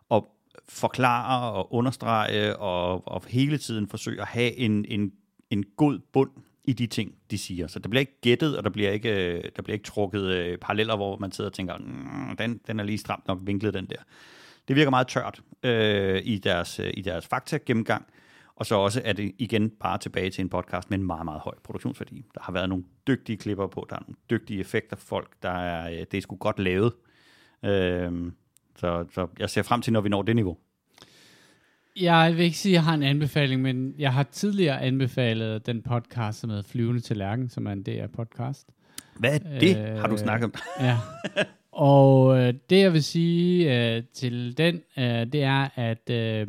[0.10, 0.36] og
[0.70, 5.12] forklare og understrege og, og hele tiden forsøge at have en, en,
[5.50, 6.32] en god bund
[6.64, 7.68] i de ting, de siger.
[7.68, 10.57] Så der bliver ikke gættet, og der bliver ikke, øh, der bliver ikke trukket øh,
[10.57, 13.86] paralleller, hvor man sidder og tænker, mm, den, den er lige stramt nok vinklet, den
[13.86, 13.95] der.
[14.68, 18.05] Det virker meget tørt øh, i deres, øh, i deres fakta-gennemgang.
[18.55, 21.41] Og så også er det igen bare tilbage til en podcast med en meget, meget
[21.41, 22.26] høj produktionsværdi.
[22.34, 25.49] Der har været nogle dygtige klipper på, der er nogle dygtige effekter for folk, der
[25.51, 26.93] er, øh, det er sgu godt lavet.
[27.66, 28.32] Øh,
[28.76, 30.57] så, så jeg ser frem til, når vi når det niveau.
[32.00, 35.82] Jeg vil ikke sige, at jeg har en anbefaling, men jeg har tidligere anbefalet den
[35.82, 38.66] podcast, som hedder Flyvende til Lærken, som er en DR-podcast.
[39.18, 40.54] Hvad er det, øh, har du snakket om?
[40.86, 40.98] ja.
[41.72, 46.48] Og øh, det, jeg vil sige øh, til den, øh, det er, at øh,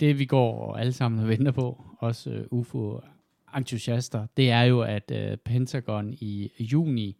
[0.00, 5.10] det, vi går alle sammen og venter på, også øh, UFO-entusiaster, det er jo, at
[5.14, 7.16] øh, Pentagon i juni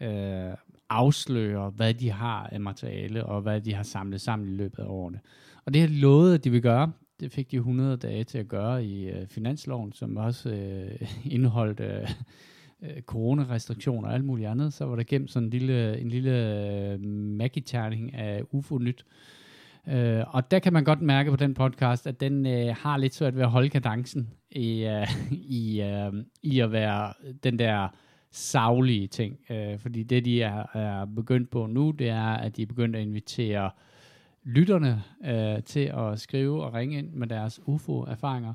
[0.00, 0.52] øh,
[0.88, 4.86] afslører, hvad de har af materiale, og hvad de har samlet sammen i løbet af
[4.86, 5.20] årene.
[5.68, 6.92] Og det har de lovet, at de vil gøre.
[7.20, 11.80] Det fik de 100 dage til at gøre i øh, finansloven, som også øh, indeholdt
[11.80, 12.10] øh,
[12.82, 14.72] øh, coronarestriktioner og alt muligt andet.
[14.72, 16.62] Så var der gemt sådan en lille, en lille
[16.92, 17.00] øh,
[17.38, 19.04] magiterning af UFO-nyt.
[19.88, 23.14] Øh, og der kan man godt mærke på den podcast, at den øh, har lidt
[23.14, 25.08] svært ved at holde kadencen i, øh,
[25.62, 26.12] i, øh,
[26.42, 27.12] i at være
[27.44, 27.88] den der
[28.30, 29.38] savlige ting.
[29.50, 32.96] Øh, fordi det, de er, er begyndt på nu, det er, at de er begyndt
[32.96, 33.70] at invitere
[34.48, 38.54] lytterne øh, til at skrive og ringe ind med deres UFO-erfaringer.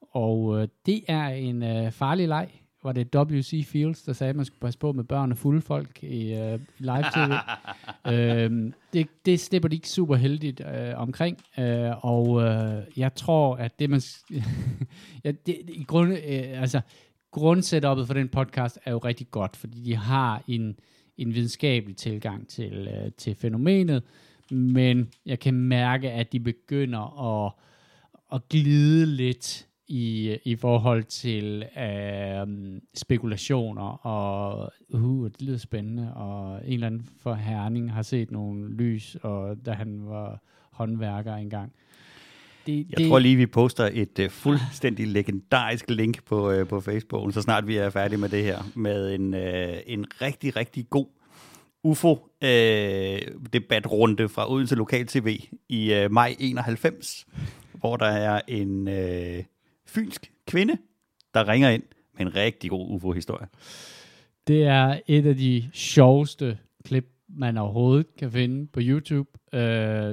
[0.00, 2.48] Og øh, det er en øh, farlig leg.
[2.82, 3.66] Var det W.C.
[3.66, 6.60] Fields, der sagde, at man skulle passe på med børn og fulde folk i øh,
[6.78, 7.32] live-tv.
[8.12, 11.38] øh, det, det slipper de ikke super heldigt øh, omkring.
[11.58, 14.00] Øh, og øh, jeg tror, at det man...
[15.24, 16.80] ja, det, i grund, øh, altså,
[17.30, 20.76] grundsætupet for den podcast er jo rigtig godt, fordi de har en,
[21.18, 24.02] en videnskabelig tilgang til, øh, til fænomenet,
[24.50, 27.52] men jeg kan mærke, at de begynder at,
[28.32, 36.60] at glide lidt i, i forhold til øh, spekulationer, og uh, det lyder spændende, og
[36.64, 40.42] en eller anden for Herning har set nogle lys, og da han var
[40.72, 41.72] håndværker engang.
[42.66, 46.80] Det, jeg det, tror lige, vi poster et uh, fuldstændig legendarisk link på, uh, på
[46.80, 49.40] Facebook, så snart vi er færdige med det her, med en, uh,
[49.86, 51.06] en rigtig, rigtig god
[51.84, 57.26] UFO-debatrunde øh, fra Odense Lokal TV i øh, maj 91,
[57.74, 59.44] hvor der er en øh,
[59.86, 60.76] fynsk kvinde,
[61.34, 61.82] der ringer ind
[62.18, 63.46] med en rigtig god UFO-historie.
[64.46, 69.28] Det er et af de sjoveste klip, man overhovedet kan finde på YouTube.
[69.52, 69.58] Uh,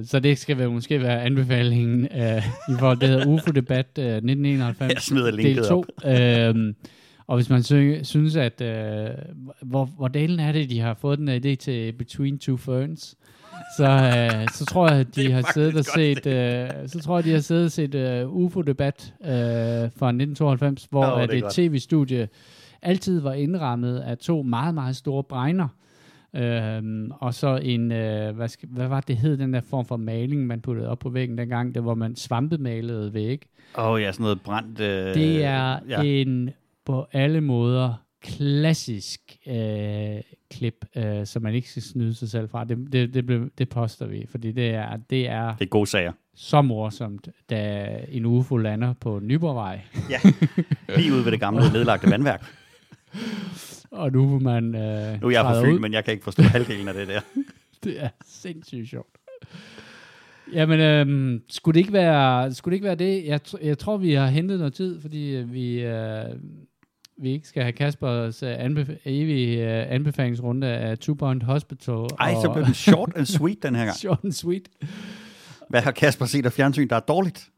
[0.05, 2.07] så det skal vel måske være anbefalingen uh,
[2.69, 4.89] i forhold til det hedder UFO-debat uh, 1991.
[4.93, 5.79] Jeg smider linket del 2.
[5.79, 5.85] op.
[6.05, 6.11] Uh,
[7.27, 7.63] og hvis man
[8.03, 9.09] synes, at øh,
[9.61, 13.15] hvor, hvor delen er det, de har fået den idé til Between Two Ferns,
[13.77, 17.23] så, øh, så tror jeg, at de har siddet og set, øh, så tror jeg,
[17.23, 22.27] de har siddet og set øh, UFO-debat øh, fra 1992, hvor oh, det, det tv-studie
[22.81, 25.67] altid var indrammet af to meget, meget store bregner.
[26.35, 29.97] Øhm, og så en, øh, hvad, skal, hvad var det hed, den der form for
[29.97, 33.41] maling, man puttede op på væggen dengang, det hvor man svampemalede væg.
[33.77, 34.79] Åh oh, ja, sådan noget brændt...
[34.79, 36.01] Øh, det er ja.
[36.01, 36.49] en
[36.87, 40.21] på alle måder klassisk øh,
[40.51, 42.63] klip, øh, som man ikke skal snyde sig selv fra.
[42.63, 45.87] Det, det, det, blev, det poster vi, fordi det er, det er, det er gode
[45.87, 46.11] sager.
[46.35, 49.81] så morsomt, da en UFO lander på Nyborgvej.
[50.09, 50.19] ja,
[50.97, 52.45] lige ude ved det gamle nedlagte vandværk.
[53.91, 55.79] Og nu vil man øh, Nu er jeg på Fyn, ud.
[55.79, 57.21] men jeg kan ikke forstå halvdelen af det der.
[57.83, 59.17] det er sindssygt sjovt.
[60.53, 63.25] Jamen, øhm, skulle, det ikke være, skulle det ikke være det?
[63.25, 66.25] Jeg, jeg tror, vi har hentet noget tid, fordi vi, øh,
[67.17, 72.07] vi ikke skal have Kaspers uh, anbef- evige uh, anbefalingsrunde af Two Point Hospital.
[72.19, 73.97] Ej, så blev den short and sweet den her gang.
[74.05, 74.69] short and sweet.
[75.69, 77.49] Hvad har Kasper set af fjernsyn, der er dårligt?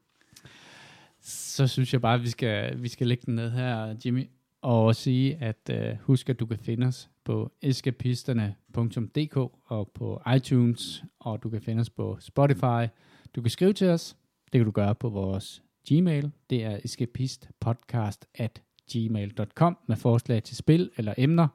[1.21, 4.25] Så synes jeg bare, at vi skal, vi skal lægge den ned her, Jimmy,
[4.61, 11.03] og sige, at uh, husk, at du kan finde os på eskapisterne.dk og på iTunes,
[11.19, 12.87] og du kan finde os på Spotify.
[13.35, 14.15] Du kan skrive til os.
[14.53, 16.31] Det kan du gøre på vores Gmail.
[16.49, 18.61] Det er escapistpodcast at
[18.93, 21.47] gmail.com med forslag til spil eller emner.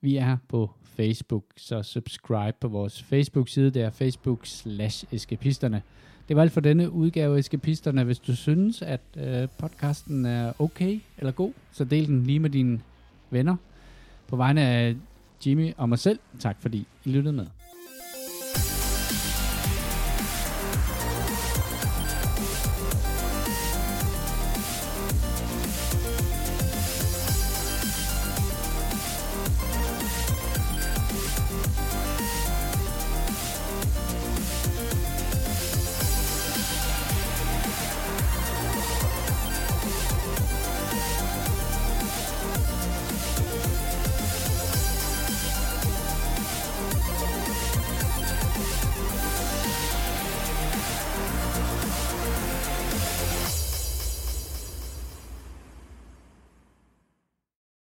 [0.00, 3.70] Vi er på Facebook, så subscribe på vores Facebook-side.
[3.70, 5.82] Det er facebook slash eskapisterne.
[6.28, 8.04] Det var alt for denne udgave af Eskapisterne.
[8.04, 12.50] Hvis du synes, at øh, podcasten er okay eller god, så del den lige med
[12.50, 12.80] dine
[13.30, 13.56] venner.
[14.28, 14.96] På vegne af
[15.46, 17.46] Jimmy og mig selv, tak fordi I lyttede med.